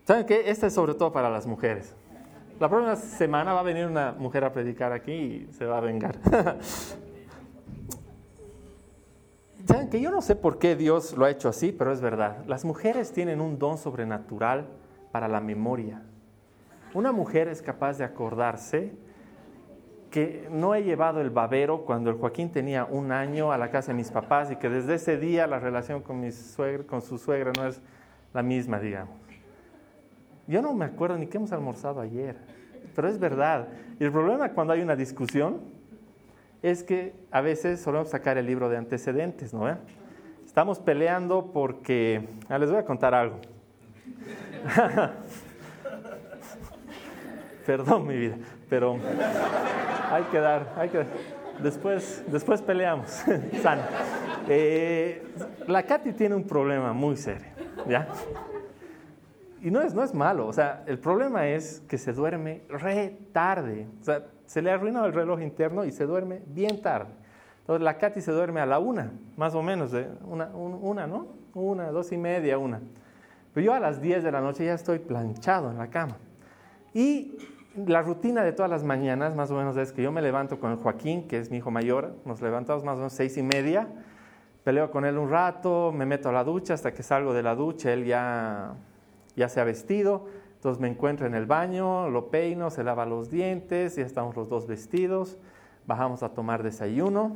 ¿Saben 0.06 0.26
qué? 0.26 0.50
Esta 0.50 0.66
es 0.66 0.74
sobre 0.74 0.96
todo 0.96 1.14
para 1.14 1.30
las 1.30 1.46
mujeres. 1.46 1.94
La 2.60 2.68
próxima 2.68 2.96
semana 2.96 3.54
va 3.54 3.60
a 3.60 3.64
venir 3.64 3.86
una 3.86 4.12
mujer 4.14 4.44
a 4.44 4.52
predicar 4.52 4.92
aquí 4.92 5.12
y 5.12 5.50
se 5.54 5.68
va 5.68 5.78
a 5.78 5.82
vengar. 5.82 6.18
¿Saben 9.66 9.90
que 9.90 10.00
yo 10.00 10.12
no 10.12 10.22
sé 10.22 10.36
por 10.36 10.60
qué 10.60 10.76
Dios 10.76 11.18
lo 11.18 11.26
ha 11.26 11.32
hecho 11.32 11.50
así, 11.50 11.72
pero 11.72 11.92
es 11.92 12.00
verdad. 12.00 12.46
Las 12.46 12.66
mujeres 12.66 13.12
tienen 13.12 13.42
un 13.42 13.58
don 13.58 13.80
sobrenatural 13.80 14.68
para 15.12 15.28
la 15.28 15.40
memoria. 15.40 16.04
una 16.94 17.12
mujer 17.12 17.48
es 17.48 17.62
capaz 17.62 17.98
de 17.98 18.04
acordarse 18.04 18.94
que 20.12 20.48
no 20.50 20.76
he 20.76 20.84
llevado 20.84 21.20
el 21.20 21.30
babero 21.30 21.84
cuando 21.84 22.10
el 22.10 22.16
Joaquín 22.16 22.50
tenía 22.50 22.86
un 22.86 23.12
año 23.12 23.52
a 23.52 23.58
la 23.58 23.70
casa 23.70 23.92
de 23.92 23.96
mis 23.96 24.12
papás 24.12 24.50
y 24.52 24.56
que 24.56 24.70
desde 24.70 24.94
ese 24.94 25.18
día 25.18 25.46
la 25.46 25.60
relación 25.60 26.02
con, 26.02 26.22
mi 26.22 26.32
suegra, 26.32 26.86
con 26.86 27.02
su 27.02 27.18
suegra 27.18 27.52
no 27.58 27.68
es 27.68 27.82
la 28.34 28.44
misma, 28.44 28.80
digamos. 28.80 29.16
Yo 30.48 30.62
no 30.62 30.74
me 30.74 30.86
acuerdo 30.86 31.18
ni 31.18 31.28
qué 31.28 31.38
hemos 31.38 31.52
almorzado 31.52 32.00
ayer, 32.00 32.38
pero 32.96 33.10
es 33.10 33.20
verdad. 33.20 33.68
Y 34.00 34.04
el 34.06 34.12
problema 34.12 34.54
cuando 34.54 34.74
hay 34.74 34.82
una 34.82 34.96
discusión 34.96 35.75
es 36.66 36.84
que 36.84 37.14
a 37.30 37.42
veces 37.42 37.80
solemos 37.80 38.10
sacar 38.10 38.40
el 38.40 38.48
libro 38.48 38.70
de 38.70 38.78
antecedentes, 38.78 39.54
¿no? 39.54 39.68
Estamos 40.44 40.80
peleando 40.80 41.52
porque... 41.54 42.28
Ah, 42.50 42.58
les 42.58 42.72
voy 42.72 42.80
a 42.80 42.86
contar 42.86 43.14
algo. 43.14 43.40
Perdón 47.68 48.08
mi 48.08 48.18
vida, 48.18 48.38
pero 48.68 48.98
hay 50.12 50.24
que 50.24 50.40
dar, 50.40 50.74
hay 50.78 50.90
que 50.90 51.06
Después, 51.62 52.24
después 52.28 52.62
peleamos, 52.62 53.10
San. 53.62 53.80
Eh, 54.50 55.24
la 55.68 55.84
Katy 55.84 56.14
tiene 56.14 56.36
un 56.36 56.46
problema 56.46 56.94
muy 56.94 57.16
serio, 57.16 57.48
¿ya? 57.88 58.08
Y 59.62 59.72
no 59.72 59.82
es, 59.82 59.94
no 59.94 60.04
es 60.04 60.14
malo, 60.14 60.48
o 60.48 60.54
sea, 60.54 60.84
el 60.86 61.00
problema 61.00 61.48
es 61.48 61.82
que 61.88 61.98
se 61.98 62.12
duerme 62.12 62.64
re 62.70 63.18
tarde. 63.32 63.88
O 64.02 64.04
sea, 64.04 64.26
se 64.46 64.62
le 64.62 64.72
arruinado 64.72 65.06
el 65.06 65.14
reloj 65.14 65.42
interno 65.42 65.86
y 65.86 65.92
se 65.92 66.06
duerme 66.06 66.42
bien 66.48 66.82
tarde. 66.82 67.12
Entonces 67.62 67.84
la 67.84 67.98
Katy 67.98 68.22
se 68.22 68.32
duerme 68.32 68.62
a 68.62 68.66
la 68.66 68.80
una, 68.80 69.12
más 69.38 69.56
o 69.56 69.64
menos, 69.64 69.92
de 69.92 70.08
una, 70.24 70.48
una, 70.56 71.08
¿no? 71.08 71.28
Una, 71.56 71.92
dos 71.92 72.12
y 72.12 72.18
media, 72.18 72.58
una. 72.58 72.80
Pero 73.54 73.66
yo 73.66 73.74
a 73.74 73.80
las 73.80 74.02
diez 74.02 74.24
de 74.24 74.32
la 74.32 74.42
noche 74.42 74.66
ya 74.66 74.74
estoy 74.74 75.00
planchado 75.00 75.72
en 75.72 75.78
la 75.78 75.88
cama. 75.88 76.18
Y 76.94 77.38
la 77.76 78.02
rutina 78.02 78.44
de 78.44 78.54
todas 78.54 78.70
las 78.70 78.84
mañanas, 78.84 79.36
más 79.36 79.52
o 79.52 79.56
menos, 79.56 79.76
es 79.78 79.92
que 79.92 80.02
yo 80.02 80.12
me 80.12 80.22
levanto 80.22 80.60
con 80.60 80.72
el 80.72 80.78
Joaquín, 80.78 81.28
que 81.28 81.40
es 81.40 81.52
mi 81.52 81.58
hijo 81.58 81.72
mayor, 81.72 82.16
nos 82.26 82.42
levantamos 82.42 82.84
más 82.84 82.96
o 82.96 82.98
menos 82.98 83.14
seis 83.14 83.38
y 83.38 83.44
media, 83.44 83.88
peleo 84.64 84.92
con 84.92 85.06
él 85.06 85.18
un 85.18 85.30
rato, 85.30 85.92
me 85.92 86.06
meto 86.06 86.30
a 86.30 86.32
la 86.32 86.44
ducha 86.44 86.74
hasta 86.74 86.94
que 86.94 87.04
salgo 87.04 87.34
de 87.34 87.44
la 87.44 87.56
ducha, 87.56 87.92
él 87.92 88.06
ya, 88.06 88.74
ya 89.36 89.50
se 89.50 89.60
ha 89.60 89.64
vestido, 89.64 90.28
entonces 90.66 90.82
me 90.82 90.88
encuentro 90.88 91.28
en 91.28 91.36
el 91.36 91.46
baño, 91.46 92.10
lo 92.10 92.32
peino, 92.32 92.72
se 92.72 92.84
lava 92.84 93.06
los 93.06 93.30
dientes, 93.30 93.98
ya 93.98 94.04
estamos 94.04 94.36
los 94.36 94.50
dos 94.50 94.66
vestidos, 94.66 95.38
bajamos 95.86 96.24
a 96.24 96.30
tomar 96.30 96.64
desayuno, 96.64 97.36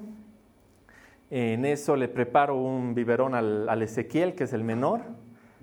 en 1.29 1.63
eso 1.63 1.95
le 1.95 2.07
preparo 2.07 2.57
un 2.57 2.95
biberón 2.95 3.35
al, 3.35 3.81
Ezequiel, 3.83 4.33
que 4.33 4.45
es 4.45 4.53
el 4.53 4.63
menor, 4.63 5.01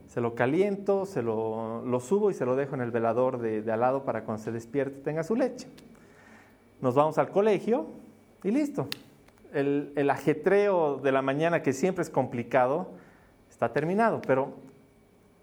se 0.06 0.20
lo 0.20 0.36
caliento, 0.36 1.06
se 1.06 1.22
lo, 1.22 1.82
subo 1.98 2.30
y 2.30 2.34
se 2.34 2.46
lo 2.46 2.54
dejo 2.54 2.76
en 2.76 2.82
el 2.82 2.92
velador 2.92 3.38
de, 3.38 3.68
al 3.72 3.80
lado 3.80 4.04
para 4.04 4.22
cuando 4.22 4.44
se 4.44 4.52
despierte 4.52 5.00
tenga 5.00 5.24
su 5.24 5.34
leche. 5.34 5.66
Nos 6.80 6.94
vamos 6.94 7.18
al 7.18 7.30
colegio 7.30 7.88
y 8.44 8.52
listo. 8.52 8.86
El 9.52 10.08
ajetreo 10.08 10.98
de 10.98 11.10
la 11.10 11.20
mañana, 11.20 11.62
que 11.62 11.72
siempre 11.72 12.02
es 12.02 12.10
complicado, 12.10 12.90
está 13.50 13.72
terminado. 13.72 14.22
Pero 14.24 14.52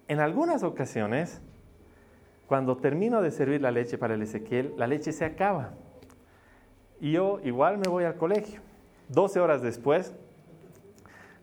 en 0.07 0.21
algunas 0.21 0.63
ocasiones, 0.63 1.41
cuando 2.47 2.77
termino 2.77 3.21
de 3.21 3.31
servir 3.31 3.61
la 3.61 3.71
leche 3.71 3.97
para 3.97 4.13
el 4.15 4.21
Ezequiel, 4.21 4.73
la 4.77 4.87
leche 4.87 5.11
se 5.11 5.25
acaba. 5.25 5.71
Y 6.99 7.11
yo 7.11 7.39
igual 7.43 7.77
me 7.77 7.89
voy 7.89 8.03
al 8.03 8.15
colegio. 8.15 8.61
12 9.09 9.39
horas 9.39 9.61
después, 9.61 10.13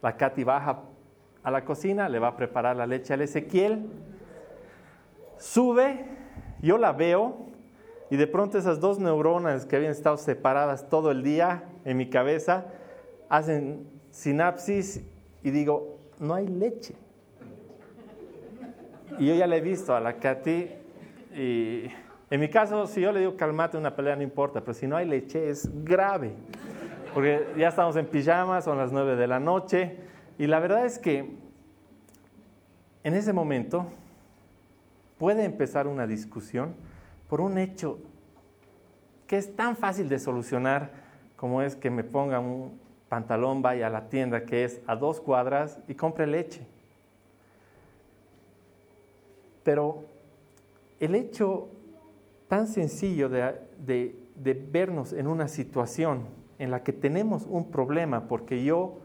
la 0.03 0.17
Katy 0.17 0.45
baja 0.45 0.83
a 1.43 1.51
la 1.51 1.65
cocina, 1.65 2.09
le 2.09 2.19
va 2.19 2.29
a 2.29 2.37
preparar 2.37 2.77
la 2.77 2.87
leche 2.87 3.15
al 3.15 3.23
Ezequiel, 3.23 3.91
sube, 5.39 6.05
yo 6.61 6.79
la 6.79 6.93
veo 6.93 7.47
y 8.11 8.17
de 8.17 8.27
pronto 8.27 8.59
esas 8.59 8.81
dos 8.81 8.99
neuronas 8.99 9.67
que 9.67 9.77
habían 9.77 9.93
estado 9.93 10.17
separadas 10.17 10.89
todo 10.89 11.11
el 11.11 11.23
día 11.23 11.65
en 11.85 11.97
mi 11.97 12.11
cabeza 12.11 12.67
hacen 13.29 13.89
sinapsis 14.11 15.03
y 15.43 15.51
digo, 15.51 15.99
no 16.19 16.35
hay 16.35 16.47
leche. 16.49 16.95
Y 19.19 19.27
yo 19.27 19.35
ya 19.35 19.47
le 19.47 19.59
he 19.59 19.61
visto 19.61 19.95
a 19.95 20.01
la 20.01 20.15
Katy 20.15 20.80
y 21.35 21.91
en 22.31 22.41
mi 22.41 22.49
caso, 22.49 22.87
si 22.87 23.01
yo 23.01 23.13
le 23.13 23.21
digo 23.21 23.37
calmate 23.37 23.77
una 23.77 23.95
pelea 23.95 24.17
no 24.17 24.23
importa, 24.23 24.61
pero 24.61 24.75
si 24.75 24.87
no 24.87 24.97
hay 24.97 25.07
leche 25.07 25.51
es 25.51 25.69
grave. 25.85 26.33
Porque 27.13 27.45
ya 27.57 27.69
estamos 27.69 27.97
en 27.97 28.07
pijamas, 28.07 28.65
son 28.65 28.79
las 28.79 28.93
nueve 28.93 29.17
de 29.17 29.27
la 29.27 29.41
noche 29.41 29.97
y 30.39 30.47
la 30.47 30.61
verdad 30.61 30.87
es 30.87 30.99
que 30.99 31.29
en 33.03 33.15
ese 33.15 33.33
momento 33.33 33.87
puede 35.19 35.45
empezar 35.45 35.87
una 35.87 36.07
discusión 36.07 36.75
por 37.29 37.41
un 37.41 37.59
hecho 37.59 37.99
que 39.27 39.37
es 39.37 39.55
tan 39.57 39.77
fácil 39.77 40.09
de 40.09 40.19
solucionar 40.19 40.91
como 41.37 41.63
es 41.63 41.75
que 41.75 41.91
me 41.91 42.05
ponga 42.05 42.39
un 42.39 42.79
pantalón, 43.09 43.61
vaya 43.61 43.89
a 43.89 43.91
la 43.91 44.09
tienda 44.09 44.45
que 44.45 44.65
es 44.65 44.81
a 44.87 44.95
dos 44.95 45.21
cuadras 45.21 45.79
y 45.89 45.95
compre 45.95 46.27
leche. 46.27 46.67
Pero 49.65 50.05
el 51.01 51.15
hecho 51.15 51.69
tan 52.49 52.67
sencillo 52.67 53.29
de, 53.29 54.17
vernos 54.71 55.13
en 55.13 55.27
una 55.27 55.49
situación 55.49 56.27
en 56.59 56.71
la 56.71 56.83
que 56.83 56.93
tenemos 56.93 57.47
un 57.49 57.71
problema 57.71 58.29
porque 58.29 58.63
yo 58.63 58.99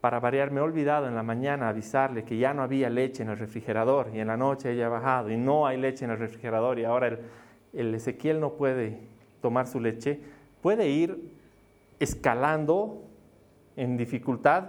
para 0.00 0.20
variar, 0.20 0.52
me 0.52 0.60
he 0.60 0.62
olvidado 0.62 1.08
en 1.08 1.16
la 1.16 1.24
mañana 1.24 1.68
avisarle 1.68 2.24
que 2.24 2.38
ya 2.38 2.54
no 2.54 2.62
había 2.62 2.88
leche 2.88 3.24
en 3.24 3.30
el 3.30 3.38
refrigerador 3.38 4.10
y 4.14 4.20
en 4.20 4.28
la 4.28 4.36
noche 4.36 4.70
ella 4.70 4.86
ha 4.86 4.90
bajado 4.90 5.30
y 5.30 5.36
no 5.36 5.66
hay 5.66 5.78
leche 5.78 6.04
en 6.04 6.12
el 6.12 6.18
refrigerador 6.18 6.78
y 6.78 6.84
ahora 6.84 7.18
el 7.72 7.94
Ezequiel 7.94 8.38
no 8.38 8.52
puede 8.52 9.00
tomar 9.40 9.66
su 9.66 9.80
leche, 9.80 10.20
puede 10.62 10.88
ir 10.88 11.32
escalando 11.98 13.02
en 13.74 13.96
dificultad 13.96 14.66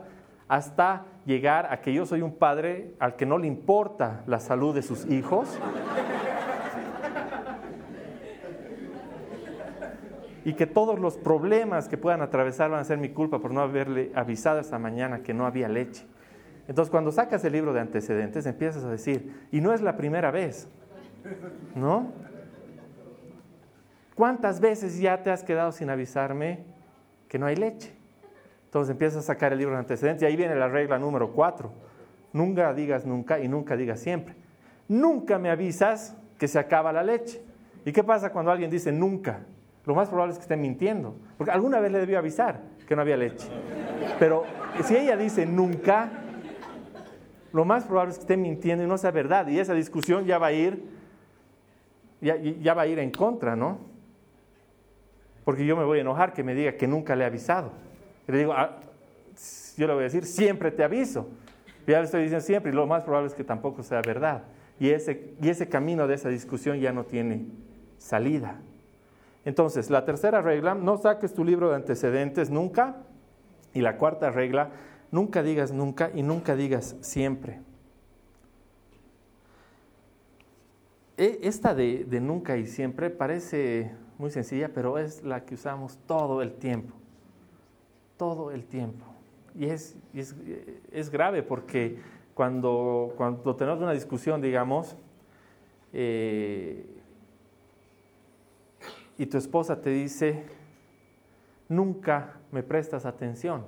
hasta 0.47 1.05
llegar 1.25 1.71
a 1.71 1.81
que 1.81 1.93
yo 1.93 2.05
soy 2.05 2.21
un 2.21 2.35
padre 2.35 2.95
al 2.99 3.15
que 3.15 3.25
no 3.25 3.37
le 3.37 3.47
importa 3.47 4.23
la 4.27 4.39
salud 4.39 4.73
de 4.73 4.81
sus 4.81 5.05
hijos 5.05 5.59
y 10.45 10.53
que 10.53 10.65
todos 10.65 10.97
los 10.97 11.17
problemas 11.17 11.89
que 11.89 11.97
puedan 11.97 12.21
atravesar 12.21 12.71
van 12.71 12.79
a 12.79 12.83
ser 12.85 12.97
mi 12.97 13.09
culpa 13.09 13.39
por 13.39 13.51
no 13.51 13.59
haberle 13.59 14.13
avisado 14.15 14.61
esta 14.61 14.79
mañana 14.79 15.21
que 15.21 15.33
no 15.33 15.45
había 15.45 15.67
leche. 15.67 16.05
Entonces, 16.69 16.89
cuando 16.89 17.11
sacas 17.11 17.43
el 17.43 17.51
libro 17.51 17.73
de 17.73 17.81
antecedentes, 17.81 18.45
empiezas 18.45 18.85
a 18.85 18.89
decir, 18.89 19.47
y 19.51 19.59
no 19.59 19.73
es 19.73 19.81
la 19.81 19.97
primera 19.97 20.31
vez, 20.31 20.69
¿no? 21.75 22.13
¿Cuántas 24.15 24.61
veces 24.61 24.97
ya 24.99 25.21
te 25.21 25.31
has 25.31 25.43
quedado 25.43 25.73
sin 25.73 25.89
avisarme 25.89 26.63
que 27.27 27.37
no 27.37 27.45
hay 27.45 27.57
leche? 27.57 27.96
Entonces 28.77 28.91
empiezas 28.91 29.23
a 29.23 29.33
sacar 29.33 29.53
el 29.53 29.57
libro 29.57 29.73
de 29.73 29.79
antecedentes 29.79 30.21
y 30.21 30.25
ahí 30.27 30.35
viene 30.35 30.55
la 30.55 30.67
regla 30.67 30.99
número 30.99 31.31
cuatro. 31.31 31.71
Nunca 32.31 32.71
digas 32.75 33.05
nunca 33.05 33.39
y 33.39 33.47
nunca 33.47 33.75
digas 33.75 33.99
siempre. 33.99 34.35
Nunca 34.87 35.39
me 35.39 35.49
avisas 35.49 36.15
que 36.37 36.47
se 36.47 36.59
acaba 36.59 36.93
la 36.93 37.01
leche. 37.01 37.41
¿Y 37.85 37.91
qué 37.91 38.03
pasa 38.03 38.31
cuando 38.31 38.51
alguien 38.51 38.69
dice 38.69 38.91
nunca? 38.91 39.41
lo 39.87 39.95
más 39.95 40.09
probable 40.09 40.33
es 40.33 40.37
que 40.37 40.41
esté 40.41 40.57
mintiendo, 40.57 41.15
porque 41.37 41.49
alguna 41.51 41.79
vez 41.79 41.93
le 41.93 41.99
debió 41.99 42.19
avisar 42.19 42.59
que 42.85 42.93
no 42.93 43.01
había 43.01 43.15
leche. 43.15 43.47
Pero 44.19 44.43
si 44.83 44.97
ella 44.97 45.15
dice 45.15 45.45
nunca, 45.45 46.09
lo 47.53 47.63
más 47.63 47.85
probable 47.85 48.11
es 48.11 48.17
que 48.17 48.23
esté 48.23 48.35
mintiendo 48.35 48.83
y 48.83 48.87
no 48.87 48.97
sea 48.97 49.11
verdad, 49.11 49.47
y 49.47 49.59
esa 49.59 49.73
discusión 49.73 50.25
ya 50.25 50.39
va 50.39 50.47
a 50.47 50.51
ir, 50.51 50.83
ya, 52.19 52.73
va 52.73 52.81
a 52.81 52.87
ir 52.87 52.99
en 52.99 53.11
contra, 53.11 53.55
¿no? 53.55 53.79
Porque 55.45 55.65
yo 55.65 55.77
me 55.77 55.85
voy 55.85 55.99
a 55.99 56.01
enojar 56.01 56.33
que 56.33 56.43
me 56.43 56.53
diga 56.53 56.73
que 56.73 56.85
nunca 56.85 57.15
le 57.15 57.23
he 57.23 57.27
avisado. 57.27 57.86
Le 58.27 58.39
digo, 58.39 58.53
ah, 58.53 58.79
yo 59.77 59.87
le 59.87 59.93
voy 59.93 60.01
a 60.01 60.05
decir, 60.05 60.25
siempre 60.25 60.71
te 60.71 60.83
aviso. 60.83 61.27
ya 61.85 61.99
le 61.99 62.05
estoy 62.05 62.23
diciendo 62.23 62.45
siempre, 62.45 62.71
y 62.71 62.75
lo 62.75 62.85
más 62.87 63.03
probable 63.03 63.27
es 63.27 63.33
que 63.33 63.43
tampoco 63.43 63.83
sea 63.83 64.01
verdad. 64.01 64.43
Y 64.79 64.89
ese, 64.89 65.33
y 65.41 65.49
ese 65.49 65.67
camino 65.67 66.07
de 66.07 66.15
esa 66.15 66.29
discusión 66.29 66.79
ya 66.79 66.91
no 66.91 67.05
tiene 67.05 67.45
salida. 67.97 68.59
Entonces, 69.45 69.89
la 69.89 70.03
tercera 70.03 70.41
regla, 70.41 70.75
no 70.75 70.97
saques 70.97 71.33
tu 71.33 71.45
libro 71.45 71.69
de 71.69 71.77
antecedentes 71.77 72.49
nunca. 72.49 72.97
Y 73.73 73.81
la 73.81 73.97
cuarta 73.97 74.29
regla, 74.29 74.71
nunca 75.11 75.41
digas 75.43 75.71
nunca 75.71 76.11
y 76.13 76.23
nunca 76.23 76.55
digas 76.55 76.95
siempre. 77.01 77.61
E, 81.17 81.39
esta 81.43 81.73
de, 81.73 82.05
nunca 82.21 82.57
y 82.57 82.67
siempre 82.67 83.09
parece 83.09 83.91
muy 84.17 84.31
sencilla, 84.31 84.69
pero 84.73 84.97
es 84.97 85.23
la 85.23 85.45
que 85.45 85.55
usamos 85.55 85.97
todo 86.05 86.41
el 86.41 86.53
tiempo. 86.53 86.93
Todo 88.17 88.51
el 88.51 88.65
tiempo. 88.65 89.05
Y 89.55 89.65
es, 89.65 89.95
es, 90.13 91.09
grave 91.09 91.41
porque 91.41 91.97
cuando, 92.33 93.13
cuando 93.17 93.55
tenemos 93.55 93.81
una 93.81 93.93
discusión, 93.93 94.41
digamos, 94.41 94.95
eh, 95.93 96.85
y 99.17 99.25
tu 99.25 99.37
esposa 99.37 99.81
te 99.81 99.89
dice, 99.89 100.43
nunca 101.69 102.33
me 102.51 102.61
prestas 102.61 103.05
atención, 103.05 103.65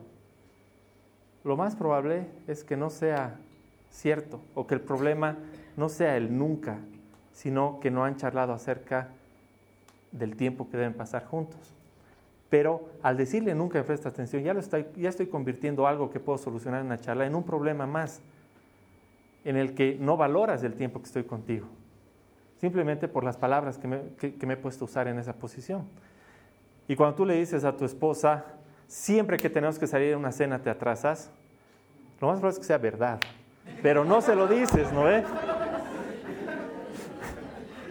lo 1.44 1.58
más 1.58 1.76
probable 1.76 2.28
es 2.48 2.64
que 2.64 2.78
no 2.78 2.90
sea 2.90 3.40
cierto 3.90 4.42
o 4.54 4.68
que 4.68 4.76
el 4.76 4.82
problema 4.82 5.38
no 5.76 5.90
sea 5.90 6.18
el 6.18 6.38
nunca, 6.38 6.80
sino 7.32 7.80
que 7.80 7.90
no 7.90 8.04
han 8.04 8.18
charlado 8.18 8.54
acerca 8.54 9.10
del 10.12 10.36
tiempo 10.36 10.70
que 10.70 10.78
deben 10.78 10.94
pasar 10.94 11.26
juntos. 11.26 11.79
Pero 12.50 12.90
al 13.04 13.16
decirle 13.18 13.54
nunca 13.54 13.78
me 13.78 13.84
presta 13.84 14.10
atención, 14.10 14.44
ya, 14.44 14.54
lo 14.54 14.60
estoy, 14.60 14.88
ya 14.96 15.10
estoy 15.10 15.28
convirtiendo 15.28 15.88
algo 15.88 16.10
que 16.10 16.20
puedo 16.20 16.38
solucionar 16.38 16.82
en 16.82 16.88
una 16.88 17.00
charla 17.00 17.26
en 17.26 17.36
un 17.36 17.44
problema 17.44 17.86
más, 17.86 18.22
en 19.46 19.56
el 19.56 19.76
que 19.76 19.98
no 20.00 20.18
valoras 20.18 20.64
el 20.64 20.74
tiempo 20.74 21.00
que 21.00 21.06
estoy 21.06 21.24
contigo, 21.24 21.68
simplemente 22.58 23.08
por 23.08 23.24
las 23.24 23.38
palabras 23.38 23.78
que 23.78 23.88
me, 23.88 24.02
que 24.18 24.46
me 24.46 24.56
he 24.56 24.58
puesto 24.58 24.86
a 24.86 24.88
usar 24.88 25.08
en 25.08 25.20
esa 25.20 25.34
posición. 25.34 25.88
Y 26.88 26.96
cuando 26.96 27.16
tú 27.16 27.26
le 27.26 27.36
dices 27.36 27.64
a 27.64 27.78
tu 27.78 27.86
esposa, 27.86 28.46
siempre 28.88 29.38
que 29.38 29.50
tenemos 29.50 29.78
que 29.78 29.86
salir 29.86 30.16
a 30.16 30.18
una 30.18 30.32
cena 30.32 30.60
te 30.60 30.72
atrasas, 30.72 31.32
lo 32.20 32.28
más 32.28 32.40
probable 32.40 32.54
es 32.56 32.60
que 32.60 32.66
sea 32.66 32.80
verdad, 32.80 33.20
pero 33.84 34.04
no 34.04 34.22
se 34.22 34.36
lo 34.36 34.48
dices, 34.48 34.92
¿no 34.92 35.08
es? 35.08 35.24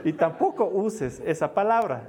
Y 0.05 0.13
tampoco 0.13 0.65
uses 0.67 1.23
esa 1.25 1.55
palabra. 1.55 2.09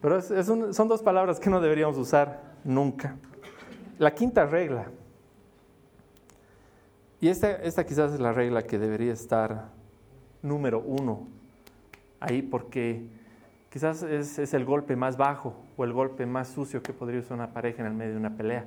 Pero 0.00 0.22
son 0.22 0.88
dos 0.88 1.02
palabras 1.02 1.40
que 1.40 1.50
no 1.50 1.60
deberíamos 1.60 1.98
usar 1.98 2.40
nunca. 2.64 3.16
La 3.98 4.14
quinta 4.14 4.46
regla, 4.46 4.86
y 7.20 7.28
esta, 7.28 7.50
esta 7.50 7.84
quizás 7.84 8.12
es 8.12 8.20
la 8.20 8.32
regla 8.32 8.62
que 8.62 8.78
debería 8.78 9.12
estar 9.12 9.70
número 10.40 10.78
uno 10.80 11.26
ahí 12.20 12.42
porque 12.42 13.08
quizás 13.70 14.04
es, 14.04 14.38
es, 14.38 14.54
el 14.54 14.64
golpe 14.64 14.94
más 14.94 15.16
bajo 15.16 15.56
o 15.76 15.84
el 15.84 15.92
golpe 15.92 16.26
más 16.26 16.48
sucio 16.48 16.80
que 16.80 16.92
podría 16.92 17.18
usar 17.20 17.36
una 17.36 17.52
pareja 17.52 17.80
en 17.80 17.88
el 17.88 17.94
medio 17.94 18.12
de 18.12 18.18
una 18.18 18.36
pelea. 18.36 18.66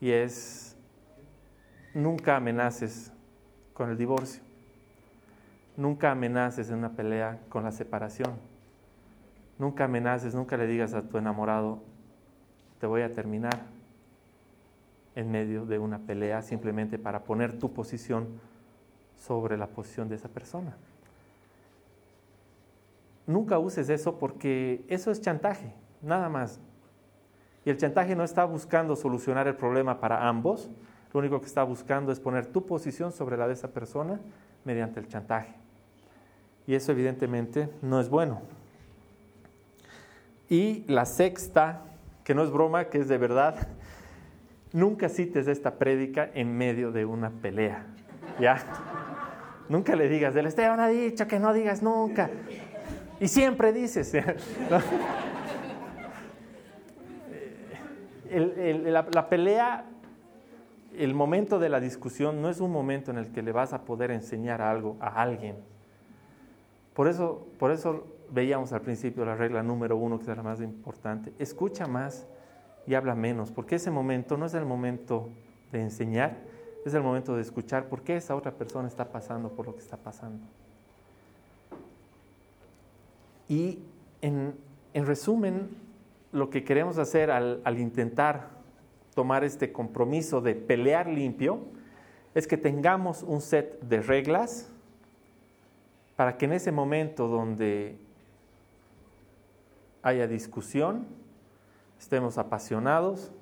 Y 0.00 0.10
es, 0.10 0.76
nunca 1.94 2.36
amenaces 2.36 3.12
con 3.72 3.90
el 3.90 3.96
divorcio. 3.96 4.42
Nunca 5.76 6.10
amenaces 6.10 6.70
en 6.70 6.78
una 6.78 6.90
pelea 6.90 7.38
con 7.48 7.62
la 7.62 7.70
separación. 7.70 8.32
Nunca 9.60 9.84
amenaces, 9.84 10.34
nunca 10.34 10.56
le 10.56 10.66
digas 10.66 10.94
a 10.94 11.02
tu 11.02 11.18
enamorado, 11.18 11.80
te 12.80 12.86
voy 12.86 13.02
a 13.02 13.12
terminar 13.12 13.66
en 15.14 15.30
medio 15.30 15.66
de 15.66 15.78
una 15.78 15.98
pelea 15.98 16.40
simplemente 16.40 16.98
para 16.98 17.24
poner 17.24 17.58
tu 17.58 17.70
posición 17.70 18.26
sobre 19.18 19.58
la 19.58 19.66
posición 19.66 20.08
de 20.08 20.14
esa 20.14 20.30
persona. 20.30 20.78
Nunca 23.26 23.58
uses 23.58 23.90
eso 23.90 24.18
porque 24.18 24.82
eso 24.88 25.10
es 25.10 25.20
chantaje, 25.20 25.74
nada 26.00 26.30
más. 26.30 26.58
Y 27.66 27.68
el 27.68 27.76
chantaje 27.76 28.16
no 28.16 28.24
está 28.24 28.46
buscando 28.46 28.96
solucionar 28.96 29.46
el 29.46 29.56
problema 29.56 30.00
para 30.00 30.26
ambos, 30.26 30.70
lo 31.12 31.20
único 31.20 31.38
que 31.38 31.46
está 31.46 31.64
buscando 31.64 32.12
es 32.12 32.18
poner 32.18 32.46
tu 32.46 32.64
posición 32.64 33.12
sobre 33.12 33.36
la 33.36 33.46
de 33.46 33.52
esa 33.52 33.68
persona 33.68 34.20
mediante 34.64 35.00
el 35.00 35.08
chantaje. 35.08 35.54
Y 36.66 36.76
eso 36.76 36.92
evidentemente 36.92 37.68
no 37.82 38.00
es 38.00 38.08
bueno. 38.08 38.40
Y 40.50 40.84
la 40.88 41.06
sexta, 41.06 41.82
que 42.24 42.34
no 42.34 42.42
es 42.42 42.50
broma, 42.50 42.86
que 42.86 42.98
es 42.98 43.08
de 43.08 43.16
verdad, 43.16 43.54
nunca 44.72 45.08
cites 45.08 45.46
esta 45.46 45.76
prédica 45.76 46.28
en 46.34 46.58
medio 46.58 46.90
de 46.90 47.04
una 47.04 47.30
pelea. 47.30 47.86
¿Ya? 48.40 48.58
Nunca 49.68 49.94
le 49.94 50.08
digas, 50.08 50.34
el 50.34 50.46
Esteban 50.46 50.80
ha 50.80 50.88
dicho 50.88 51.28
que 51.28 51.38
no 51.38 51.52
digas 51.52 51.82
nunca. 51.82 52.28
Y 53.20 53.28
siempre 53.28 53.72
dices. 53.72 54.12
la, 59.12 59.28
pelea, 59.28 59.84
el 60.98 61.14
momento 61.14 61.60
de 61.60 61.68
la 61.68 61.78
discusión 61.78 62.42
no 62.42 62.50
es 62.50 62.58
un 62.58 62.72
momento 62.72 63.12
en 63.12 63.18
el 63.18 63.30
que 63.30 63.42
le 63.42 63.52
vas 63.52 63.72
a 63.72 63.84
poder 63.84 64.10
enseñar 64.10 64.62
algo 64.62 64.96
a 65.00 65.22
alguien. 65.22 65.58
Por 66.92 67.06
eso, 67.06 67.46
por 67.60 67.70
eso 67.70 68.06
veíamos 68.32 68.72
al 68.72 68.82
principio 68.82 69.24
la 69.24 69.34
regla 69.34 69.62
número 69.62 69.96
uno, 69.96 70.18
que 70.18 70.30
es 70.30 70.36
la 70.36 70.42
más 70.42 70.60
importante. 70.60 71.32
Escucha 71.38 71.86
más 71.86 72.26
y 72.86 72.94
habla 72.94 73.14
menos, 73.14 73.50
porque 73.50 73.76
ese 73.76 73.90
momento 73.90 74.36
no 74.36 74.46
es 74.46 74.54
el 74.54 74.64
momento 74.64 75.28
de 75.72 75.82
enseñar, 75.82 76.38
es 76.84 76.94
el 76.94 77.02
momento 77.02 77.36
de 77.36 77.42
escuchar 77.42 77.88
por 77.88 78.02
qué 78.02 78.16
esa 78.16 78.34
otra 78.34 78.52
persona 78.52 78.88
está 78.88 79.10
pasando 79.10 79.50
por 79.50 79.66
lo 79.66 79.74
que 79.74 79.80
está 79.80 79.96
pasando. 79.96 80.44
Y 83.48 83.80
en, 84.22 84.54
resumen, 84.94 85.68
lo 86.32 86.50
que 86.50 86.64
queremos 86.64 86.98
hacer 86.98 87.30
al, 87.30 87.60
al 87.64 87.78
intentar 87.78 88.48
tomar 89.14 89.44
este 89.44 89.72
compromiso 89.72 90.40
de 90.40 90.54
pelear 90.54 91.08
limpio 91.08 91.58
es 92.34 92.46
que 92.46 92.56
tengamos 92.56 93.22
un 93.24 93.40
set 93.40 93.80
de 93.80 94.00
reglas 94.00 94.70
para 96.14 96.36
que 96.36 96.44
en 96.44 96.52
ese 96.52 96.70
momento 96.70 97.26
donde 97.26 97.98
haya 100.02 100.26
discusión, 100.26 101.06
estemos 101.98 102.38
apasionados, 102.38 103.32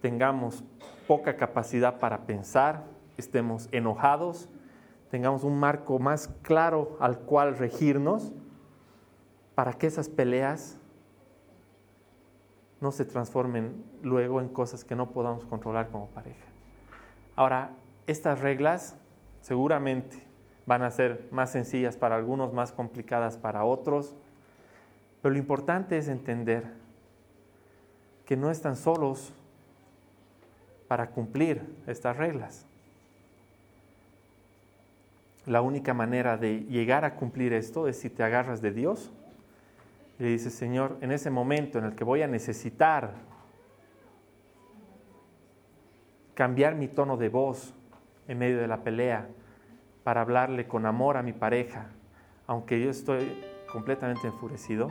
tengamos 0.00 0.64
poca 1.06 1.36
capacidad 1.36 1.98
para 1.98 2.26
pensar, 2.26 2.84
estemos 3.16 3.68
enojados, 3.72 4.48
tengamos 5.10 5.44
un 5.44 5.58
marco 5.58 5.98
más 5.98 6.28
claro 6.42 6.96
al 7.00 7.18
cual 7.20 7.56
regirnos 7.56 8.32
para 9.54 9.72
que 9.74 9.86
esas 9.86 10.08
peleas 10.08 10.78
no 12.80 12.92
se 12.92 13.04
transformen 13.04 13.84
luego 14.02 14.40
en 14.40 14.48
cosas 14.48 14.84
que 14.84 14.94
no 14.94 15.10
podamos 15.10 15.44
controlar 15.46 15.88
como 15.88 16.08
pareja. 16.08 16.44
Ahora, 17.34 17.70
estas 18.06 18.40
reglas 18.40 18.96
seguramente 19.40 20.26
van 20.66 20.82
a 20.82 20.90
ser 20.90 21.28
más 21.30 21.50
sencillas 21.50 21.96
para 21.96 22.16
algunos, 22.16 22.52
más 22.52 22.72
complicadas 22.72 23.38
para 23.38 23.64
otros, 23.64 24.14
pero 25.22 25.32
lo 25.32 25.38
importante 25.38 25.98
es 25.98 26.08
entender 26.08 26.64
que 28.26 28.36
no 28.36 28.50
están 28.50 28.76
solos 28.76 29.32
para 30.88 31.10
cumplir 31.10 31.62
estas 31.86 32.16
reglas. 32.16 32.66
La 35.46 35.62
única 35.62 35.94
manera 35.94 36.36
de 36.36 36.60
llegar 36.64 37.04
a 37.04 37.14
cumplir 37.14 37.52
esto 37.52 37.86
es 37.86 37.98
si 37.98 38.10
te 38.10 38.22
agarras 38.24 38.60
de 38.60 38.72
Dios 38.72 39.12
y 40.18 40.24
le 40.24 40.30
dices, 40.30 40.54
Señor, 40.54 40.96
en 41.00 41.12
ese 41.12 41.30
momento 41.30 41.78
en 41.78 41.84
el 41.84 41.94
que 41.94 42.02
voy 42.02 42.22
a 42.22 42.26
necesitar 42.26 43.14
cambiar 46.34 46.74
mi 46.74 46.88
tono 46.88 47.16
de 47.16 47.28
voz 47.28 47.74
en 48.26 48.38
medio 48.38 48.58
de 48.58 48.66
la 48.66 48.82
pelea 48.82 49.28
para 50.02 50.20
hablarle 50.20 50.66
con 50.66 50.84
amor 50.84 51.16
a 51.16 51.22
mi 51.22 51.32
pareja, 51.32 51.86
aunque 52.46 52.80
yo 52.80 52.90
estoy 52.90 53.42
completamente 53.70 54.26
enfurecido, 54.26 54.90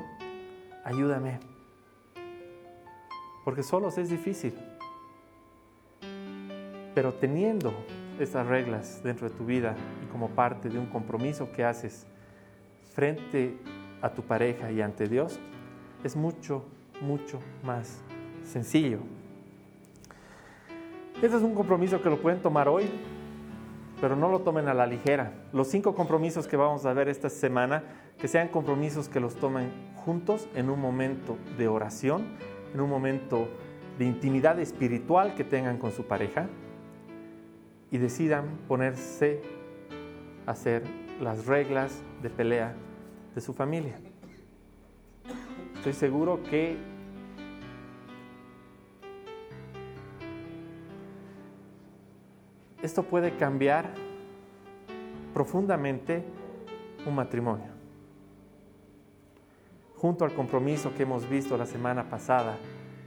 ayúdame. 0.85 1.39
Porque 3.43 3.63
solos 3.63 3.97
es 3.97 4.09
difícil. 4.09 4.53
Pero 6.93 7.13
teniendo 7.13 7.73
estas 8.19 8.47
reglas 8.47 9.01
dentro 9.03 9.27
de 9.27 9.35
tu 9.35 9.45
vida 9.45 9.75
y 10.01 10.09
como 10.09 10.29
parte 10.29 10.69
de 10.69 10.79
un 10.79 10.85
compromiso 10.85 11.51
que 11.51 11.65
haces 11.65 12.07
frente 12.93 13.57
a 14.01 14.09
tu 14.09 14.21
pareja 14.21 14.71
y 14.71 14.81
ante 14.81 15.09
Dios, 15.09 15.37
es 16.03 16.15
mucho, 16.15 16.63
mucho 17.01 17.39
más 17.63 17.99
sencillo. 18.43 18.99
Este 21.21 21.37
es 21.37 21.43
un 21.43 21.55
compromiso 21.55 22.01
que 22.01 22.09
lo 22.09 22.21
pueden 22.21 22.41
tomar 22.41 22.69
hoy, 22.69 22.89
pero 23.99 24.15
no 24.15 24.29
lo 24.29 24.39
tomen 24.41 24.67
a 24.67 24.73
la 24.73 24.85
ligera. 24.85 25.33
Los 25.51 25.67
cinco 25.67 25.95
compromisos 25.95 26.47
que 26.47 26.55
vamos 26.55 26.85
a 26.85 26.93
ver 26.93 27.09
esta 27.09 27.29
semana, 27.29 27.83
que 28.17 28.27
sean 28.27 28.47
compromisos 28.47 29.09
que 29.09 29.19
los 29.19 29.35
tomen 29.35 29.71
juntos 30.05 30.47
en 30.53 30.69
un 30.69 30.79
momento 30.79 31.35
de 31.57 31.67
oración, 31.67 32.25
en 32.73 32.79
un 32.79 32.89
momento 32.89 33.49
de 33.97 34.05
intimidad 34.05 34.59
espiritual 34.59 35.33
que 35.33 35.43
tengan 35.43 35.79
con 35.79 35.91
su 35.91 36.05
pareja 36.05 36.47
y 37.89 37.97
decidan 37.97 38.45
ponerse 38.67 39.41
a 40.45 40.51
hacer 40.51 40.83
las 41.19 41.47
reglas 41.47 42.03
de 42.21 42.29
pelea 42.29 42.75
de 43.33 43.41
su 43.41 43.53
familia. 43.53 43.99
Estoy 45.77 45.93
seguro 45.93 46.43
que 46.43 46.77
esto 52.83 53.03
puede 53.03 53.35
cambiar 53.37 53.91
profundamente 55.33 56.23
un 57.07 57.15
matrimonio 57.15 57.74
junto 59.95 60.25
al 60.25 60.33
compromiso 60.33 60.93
que 60.95 61.03
hemos 61.03 61.29
visto 61.29 61.57
la 61.57 61.65
semana 61.65 62.09
pasada 62.09 62.57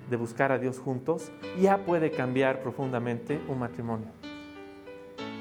de 0.08 0.16
buscar 0.16 0.52
a 0.52 0.58
Dios 0.58 0.78
juntos, 0.78 1.30
ya 1.60 1.84
puede 1.84 2.10
cambiar 2.10 2.62
profundamente 2.62 3.40
un 3.48 3.58
matrimonio. 3.58 4.08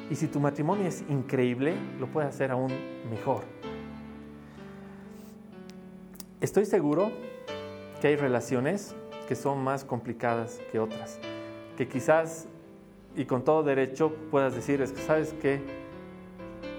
Y 0.09 0.15
si 0.15 0.27
tu 0.27 0.39
matrimonio 0.39 0.87
es 0.87 1.03
increíble, 1.09 1.75
lo 1.99 2.07
puede 2.07 2.27
hacer 2.27 2.51
aún 2.51 2.71
mejor. 3.09 3.43
Estoy 6.39 6.65
seguro 6.65 7.11
que 8.01 8.09
hay 8.09 8.15
relaciones 8.15 8.95
que 9.27 9.35
son 9.35 9.63
más 9.63 9.83
complicadas 9.83 10.61
que 10.71 10.79
otras, 10.79 11.19
que 11.77 11.87
quizás 11.87 12.47
y 13.15 13.25
con 13.25 13.43
todo 13.43 13.63
derecho 13.63 14.13
puedas 14.29 14.53
decir, 14.53 14.81
es 14.81 14.91
que 14.91 15.01
sabes 15.01 15.33
que 15.41 15.59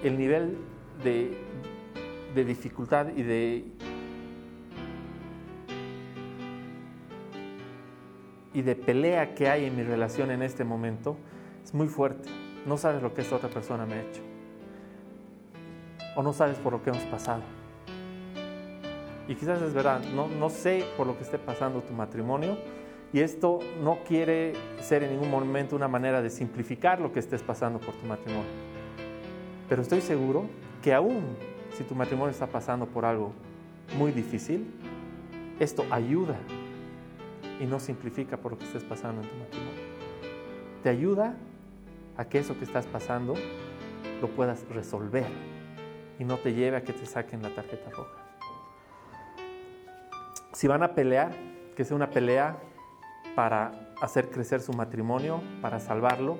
el 0.03 0.17
nivel 0.17 0.57
de, 1.03 1.37
de 2.33 2.45
dificultad 2.45 3.07
y 3.15 3.23
de, 3.23 3.65
y 8.53 8.61
de 8.61 8.75
pelea 8.75 9.35
que 9.35 9.49
hay 9.49 9.65
en 9.65 9.75
mi 9.75 9.83
relación 9.83 10.31
en 10.31 10.41
este 10.41 10.63
momento 10.63 11.17
es 11.63 11.73
muy 11.73 11.87
fuerte. 11.87 12.29
No 12.65 12.77
sabes 12.77 13.01
lo 13.01 13.13
que 13.13 13.21
esta 13.21 13.35
otra 13.35 13.49
persona 13.49 13.85
me 13.85 13.95
ha 13.95 14.01
hecho. 14.01 14.21
O 16.15 16.23
no 16.23 16.33
sabes 16.33 16.57
por 16.57 16.73
lo 16.73 16.83
que 16.83 16.89
hemos 16.89 17.03
pasado. 17.03 17.43
Y 19.27 19.35
quizás 19.35 19.61
es 19.61 19.73
verdad, 19.73 20.01
no, 20.15 20.27
no 20.27 20.49
sé 20.49 20.83
por 20.97 21.05
lo 21.05 21.15
que 21.15 21.23
esté 21.23 21.37
pasando 21.37 21.81
tu 21.81 21.93
matrimonio. 21.93 22.57
Y 23.13 23.21
esto 23.21 23.59
no 23.83 23.99
quiere 24.03 24.53
ser 24.81 25.03
en 25.03 25.11
ningún 25.11 25.31
momento 25.31 25.75
una 25.75 25.87
manera 25.87 26.21
de 26.21 26.29
simplificar 26.29 26.99
lo 26.99 27.11
que 27.11 27.19
estés 27.19 27.41
pasando 27.41 27.79
por 27.79 27.95
tu 27.95 28.05
matrimonio. 28.05 28.49
Pero 29.67 29.81
estoy 29.81 30.01
seguro 30.01 30.45
que 30.81 30.93
aún 30.93 31.23
si 31.73 31.83
tu 31.83 31.95
matrimonio 31.95 32.31
está 32.31 32.47
pasando 32.47 32.85
por 32.87 33.05
algo 33.05 33.31
muy 33.97 34.11
difícil, 34.11 34.67
esto 35.59 35.85
ayuda 35.89 36.37
y 37.59 37.65
no 37.65 37.79
simplifica 37.79 38.37
por 38.37 38.53
lo 38.53 38.57
que 38.57 38.65
estés 38.65 38.83
pasando 38.83 39.21
en 39.21 39.29
tu 39.29 39.35
matrimonio. 39.35 39.81
Te 40.83 40.89
ayuda 40.89 41.35
a 42.17 42.25
que 42.25 42.39
eso 42.39 42.57
que 42.57 42.65
estás 42.65 42.85
pasando 42.87 43.35
lo 44.21 44.27
puedas 44.29 44.67
resolver 44.69 45.27
y 46.17 46.23
no 46.23 46.37
te 46.37 46.53
lleve 46.53 46.77
a 46.77 46.83
que 46.83 46.93
te 46.93 47.05
saquen 47.05 47.41
la 47.41 47.49
tarjeta 47.49 47.89
roja. 47.89 48.17
Si 50.53 50.67
van 50.67 50.83
a 50.83 50.93
pelear, 50.93 51.31
que 51.75 51.85
sea 51.85 51.95
una 51.95 52.09
pelea 52.09 52.57
para 53.35 53.71
hacer 54.01 54.29
crecer 54.29 54.61
su 54.61 54.73
matrimonio, 54.73 55.41
para 55.61 55.79
salvarlo, 55.79 56.37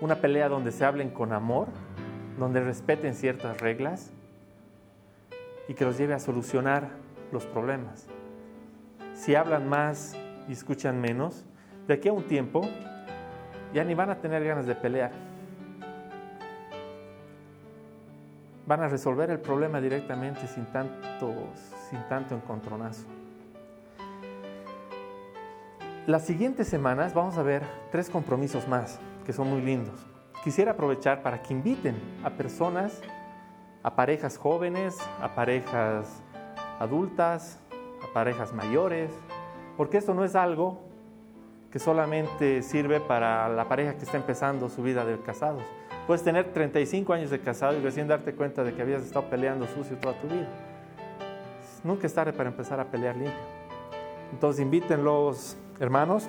una 0.00 0.16
pelea 0.16 0.48
donde 0.48 0.72
se 0.72 0.84
hablen 0.84 1.10
con 1.10 1.32
amor, 1.32 1.68
donde 2.38 2.60
respeten 2.60 3.14
ciertas 3.14 3.60
reglas 3.60 4.10
y 5.68 5.74
que 5.74 5.84
los 5.84 5.98
lleve 5.98 6.14
a 6.14 6.18
solucionar 6.18 6.90
los 7.30 7.46
problemas. 7.46 8.08
Si 9.14 9.36
hablan 9.36 9.68
más 9.68 10.16
y 10.48 10.52
escuchan 10.52 11.00
menos, 11.00 11.44
de 11.86 11.94
aquí 11.94 12.08
a 12.08 12.12
un 12.12 12.24
tiempo 12.24 12.62
ya 13.72 13.84
ni 13.84 13.94
van 13.94 14.10
a 14.10 14.16
tener 14.16 14.44
ganas 14.44 14.66
de 14.66 14.74
pelear. 14.74 15.12
Van 18.66 18.80
a 18.82 18.88
resolver 18.88 19.30
el 19.30 19.40
problema 19.40 19.80
directamente 19.80 20.46
sin 20.46 20.66
tanto, 20.66 21.34
sin 21.90 22.00
tanto 22.08 22.34
encontronazo. 22.34 23.06
Las 26.06 26.24
siguientes 26.24 26.68
semanas 26.68 27.14
vamos 27.14 27.38
a 27.38 27.42
ver 27.42 27.62
tres 27.90 28.10
compromisos 28.10 28.66
más 28.68 29.00
que 29.24 29.32
son 29.32 29.48
muy 29.48 29.60
lindos. 29.60 30.04
Quisiera 30.42 30.72
aprovechar 30.72 31.22
para 31.22 31.42
que 31.42 31.54
inviten 31.54 31.94
a 32.24 32.30
personas, 32.30 33.00
a 33.82 33.94
parejas 33.94 34.36
jóvenes, 34.36 34.98
a 35.20 35.34
parejas 35.34 36.22
adultas, 36.80 37.60
a 38.02 38.12
parejas 38.12 38.52
mayores, 38.52 39.12
porque 39.76 39.98
esto 39.98 40.14
no 40.14 40.24
es 40.24 40.34
algo 40.34 40.80
que 41.70 41.78
solamente 41.78 42.62
sirve 42.62 43.00
para 43.00 43.48
la 43.48 43.68
pareja 43.68 43.94
que 43.94 44.04
está 44.04 44.16
empezando 44.16 44.68
su 44.68 44.82
vida 44.82 45.04
de 45.04 45.18
casados. 45.20 45.62
Puedes 46.06 46.22
tener 46.22 46.52
35 46.52 47.12
años 47.12 47.30
de 47.30 47.40
casado 47.40 47.78
y 47.78 47.80
recién 47.80 48.08
darte 48.08 48.34
cuenta 48.34 48.64
de 48.64 48.74
que 48.74 48.82
habías 48.82 49.02
estado 49.02 49.26
peleando 49.30 49.66
sucio 49.66 49.96
toda 49.96 50.14
tu 50.20 50.26
vida. 50.28 50.48
Nunca 51.84 52.06
es 52.06 52.14
tarde 52.14 52.32
para 52.32 52.50
empezar 52.50 52.78
a 52.80 52.84
pelear 52.84 53.16
limpio. 53.16 53.34
Entonces 54.32 54.62
inviten 54.62 55.04
los 55.04 55.56
hermanos 55.80 56.28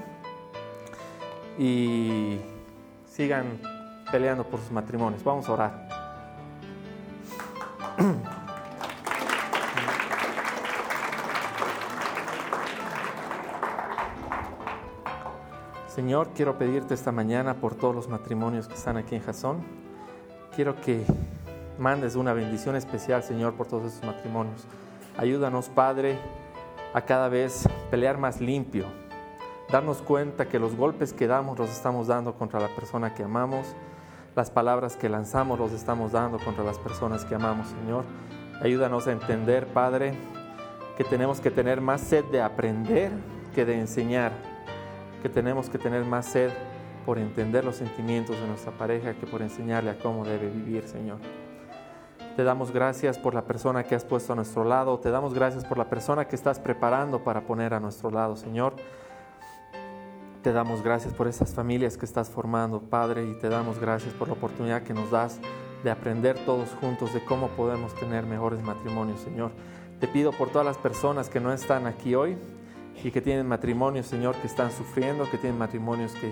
y 1.58 2.40
sigan 3.06 3.60
peleando 4.12 4.44
por 4.44 4.60
sus 4.60 4.72
matrimonios. 4.72 5.24
Vamos 5.24 5.50
a 5.50 5.54
orar. 5.54 5.93
Señor, 15.94 16.30
quiero 16.34 16.58
pedirte 16.58 16.96
esta 16.96 17.12
mañana 17.12 17.54
por 17.54 17.76
todos 17.76 17.94
los 17.94 18.08
matrimonios 18.08 18.68
que 18.68 18.74
están 18.74 18.98
aquí 18.98 19.14
en 19.14 19.22
Jasón. 19.22 19.64
Quiero 20.56 20.82
que 20.82 21.06
mandes 21.78 22.16
una 22.16 22.34
bendición 22.34 22.76
especial, 22.76 23.22
Señor, 23.22 23.54
por 23.54 23.68
todos 23.68 23.94
estos 23.94 24.04
matrimonios. 24.04 24.66
Ayúdanos, 25.18 25.70
Padre, 25.70 26.18
a 26.96 27.02
cada 27.02 27.30
vez 27.30 27.70
pelear 27.92 28.18
más 28.18 28.42
limpio. 28.42 28.88
Darnos 29.72 30.02
cuenta 30.02 30.50
que 30.50 30.58
los 30.58 30.76
golpes 30.76 31.14
que 31.14 31.28
damos 31.28 31.60
los 31.60 31.70
estamos 31.70 32.08
dando 32.08 32.34
contra 32.34 32.60
la 32.60 32.70
persona 32.70 33.14
que 33.14 33.22
amamos. 33.22 33.76
Las 34.36 34.50
palabras 34.50 34.96
que 34.96 35.10
lanzamos 35.10 35.60
los 35.60 35.74
estamos 35.74 36.12
dando 36.12 36.40
contra 36.40 36.64
las 36.64 36.80
personas 36.80 37.24
que 37.24 37.36
amamos, 37.36 37.68
Señor. 37.68 38.04
Ayúdanos 38.64 39.06
a 39.06 39.12
entender, 39.12 39.68
Padre, 39.68 40.16
que 40.98 41.04
tenemos 41.04 41.40
que 41.40 41.52
tener 41.52 41.82
más 41.82 42.02
sed 42.02 42.26
de 42.32 42.42
aprender 42.42 43.12
que 43.54 43.64
de 43.64 43.80
enseñar 43.80 44.53
que 45.24 45.30
tenemos 45.30 45.70
que 45.70 45.80
tener 45.80 46.04
más 46.04 46.26
sed 46.26 46.52
por 47.06 47.18
entender 47.18 47.64
los 47.64 47.78
sentimientos 47.78 48.40
de 48.40 48.46
nuestra 48.46 48.74
pareja 48.74 49.14
que 49.14 49.26
por 49.26 49.42
enseñarle 49.42 49.90
a 49.90 49.98
cómo 49.98 50.26
debe 50.26 50.50
vivir, 50.50 50.84
Señor. 50.86 51.20
Te 52.36 52.44
damos 52.44 52.72
gracias 52.72 53.18
por 53.18 53.34
la 53.34 53.46
persona 53.46 53.84
que 53.84 53.96
has 53.96 54.04
puesto 54.04 54.34
a 54.34 54.36
nuestro 54.36 54.66
lado, 54.66 55.00
te 55.00 55.12
damos 55.12 55.34
gracias 55.34 55.64
por 55.64 55.78
la 55.78 55.90
persona 55.90 56.28
que 56.28 56.36
estás 56.36 56.60
preparando 56.60 57.24
para 57.24 57.42
poner 57.42 57.74
a 57.74 57.80
nuestro 57.80 58.12
lado, 58.12 58.36
Señor. 58.36 58.76
Te 60.42 60.52
damos 60.52 60.84
gracias 60.84 61.14
por 61.14 61.30
esas 61.30 61.54
familias 61.54 61.96
que 61.96 62.06
estás 62.06 62.30
formando, 62.30 62.82
Padre, 62.82 63.24
y 63.26 63.34
te 63.36 63.48
damos 63.48 63.80
gracias 63.80 64.14
por 64.14 64.28
la 64.28 64.34
oportunidad 64.34 64.84
que 64.84 64.94
nos 64.94 65.10
das 65.10 65.40
de 65.86 65.92
aprender 65.92 66.38
todos 66.46 66.70
juntos 66.82 67.14
de 67.14 67.24
cómo 67.24 67.48
podemos 67.50 67.96
tener 67.96 68.26
mejores 68.26 68.62
matrimonios, 68.62 69.22
Señor. 69.22 69.52
Te 70.02 70.08
pido 70.10 70.34
por 70.34 70.50
todas 70.50 70.66
las 70.66 70.78
personas 70.78 71.30
que 71.30 71.40
no 71.40 71.54
están 71.54 71.88
aquí 71.88 72.14
hoy, 72.14 72.38
y 73.02 73.12
que 73.12 73.22
tienen 73.22 73.48
matrimonios, 73.48 74.08
Señor, 74.08 74.36
que 74.36 74.48
están 74.48 74.72
sufriendo, 74.72 75.30
que 75.30 75.38
tienen 75.38 75.58
matrimonios 75.58 76.14
que, 76.14 76.32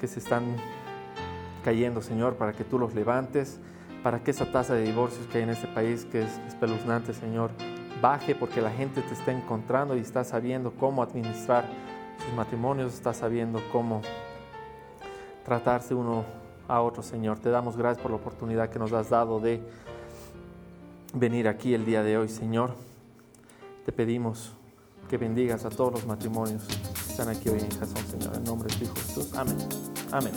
que 0.00 0.06
se 0.06 0.18
están 0.18 0.44
cayendo, 1.64 2.00
Señor, 2.02 2.36
para 2.36 2.52
que 2.52 2.64
tú 2.64 2.78
los 2.78 2.94
levantes, 2.94 3.58
para 4.02 4.22
que 4.22 4.30
esa 4.30 4.50
tasa 4.50 4.74
de 4.74 4.82
divorcios 4.82 5.26
que 5.26 5.38
hay 5.38 5.44
en 5.44 5.50
este 5.50 5.66
país, 5.68 6.06
que 6.10 6.22
es 6.22 6.38
espeluznante, 6.48 7.12
Señor, 7.12 7.50
baje 8.00 8.34
porque 8.34 8.60
la 8.60 8.70
gente 8.70 9.02
te 9.02 9.12
está 9.12 9.32
encontrando 9.32 9.96
y 9.96 10.00
está 10.00 10.24
sabiendo 10.24 10.72
cómo 10.72 11.02
administrar 11.02 11.64
sus 12.24 12.34
matrimonios, 12.34 12.94
está 12.94 13.12
sabiendo 13.12 13.60
cómo 13.72 14.02
tratarse 15.44 15.94
uno 15.94 16.24
a 16.68 16.80
otro, 16.80 17.02
Señor. 17.02 17.38
Te 17.38 17.50
damos 17.50 17.76
gracias 17.76 18.00
por 18.00 18.10
la 18.10 18.16
oportunidad 18.16 18.70
que 18.70 18.78
nos 18.78 18.92
has 18.92 19.10
dado 19.10 19.40
de 19.40 19.60
venir 21.12 21.48
aquí 21.48 21.74
el 21.74 21.84
día 21.84 22.02
de 22.02 22.16
hoy, 22.16 22.28
Señor. 22.28 22.74
Te 23.84 23.92
pedimos 23.92 24.54
que 25.10 25.18
bendigas 25.18 25.64
a 25.64 25.70
todos 25.70 25.92
los 25.94 26.06
matrimonios 26.06 26.62
que 26.62 27.10
están 27.10 27.28
aquí 27.28 27.48
hoy 27.48 27.58
en 27.58 27.70
Jasón, 27.70 28.04
Señor. 28.08 28.36
En 28.36 28.44
nombre 28.44 28.72
de 28.72 28.76
tu 28.78 28.84
Hijo 28.84 28.94
Jesús. 28.94 29.30
Amén. 29.34 29.56
Amén. 30.12 30.32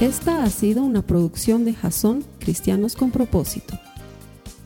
Esta 0.00 0.42
ha 0.42 0.48
sido 0.48 0.82
una 0.82 1.02
producción 1.02 1.66
de 1.66 1.74
Jasón 1.74 2.24
Cristianos 2.38 2.96
con 2.96 3.10
Propósito. 3.10 3.78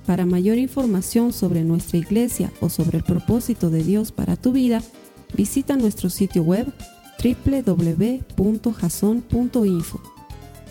Para 0.07 0.25
mayor 0.25 0.57
información 0.59 1.33
sobre 1.33 1.65
nuestra 1.65 1.99
iglesia 1.99 2.53
o 2.61 2.69
sobre 2.69 2.99
el 2.99 3.05
propósito 3.05 3.71
de 3.71 3.83
Dios 3.83 4.13
para 4.13 4.37
tu 4.37 4.53
vida, 4.53 4.81
visita 5.37 5.75
nuestro 5.75 6.11
sitio 6.11 6.45
web 6.45 6.73
www.jason.info. 7.25 8.31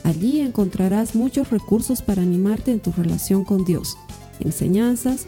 Allí 0.05 0.39
encontrarás 0.39 1.15
muchos 1.15 1.49
recursos 1.49 2.01
para 2.01 2.21
animarte 2.21 2.71
en 2.71 2.79
tu 2.79 2.93
relación 2.93 3.43
con 3.43 3.65
Dios, 3.65 3.97
enseñanzas, 4.39 5.27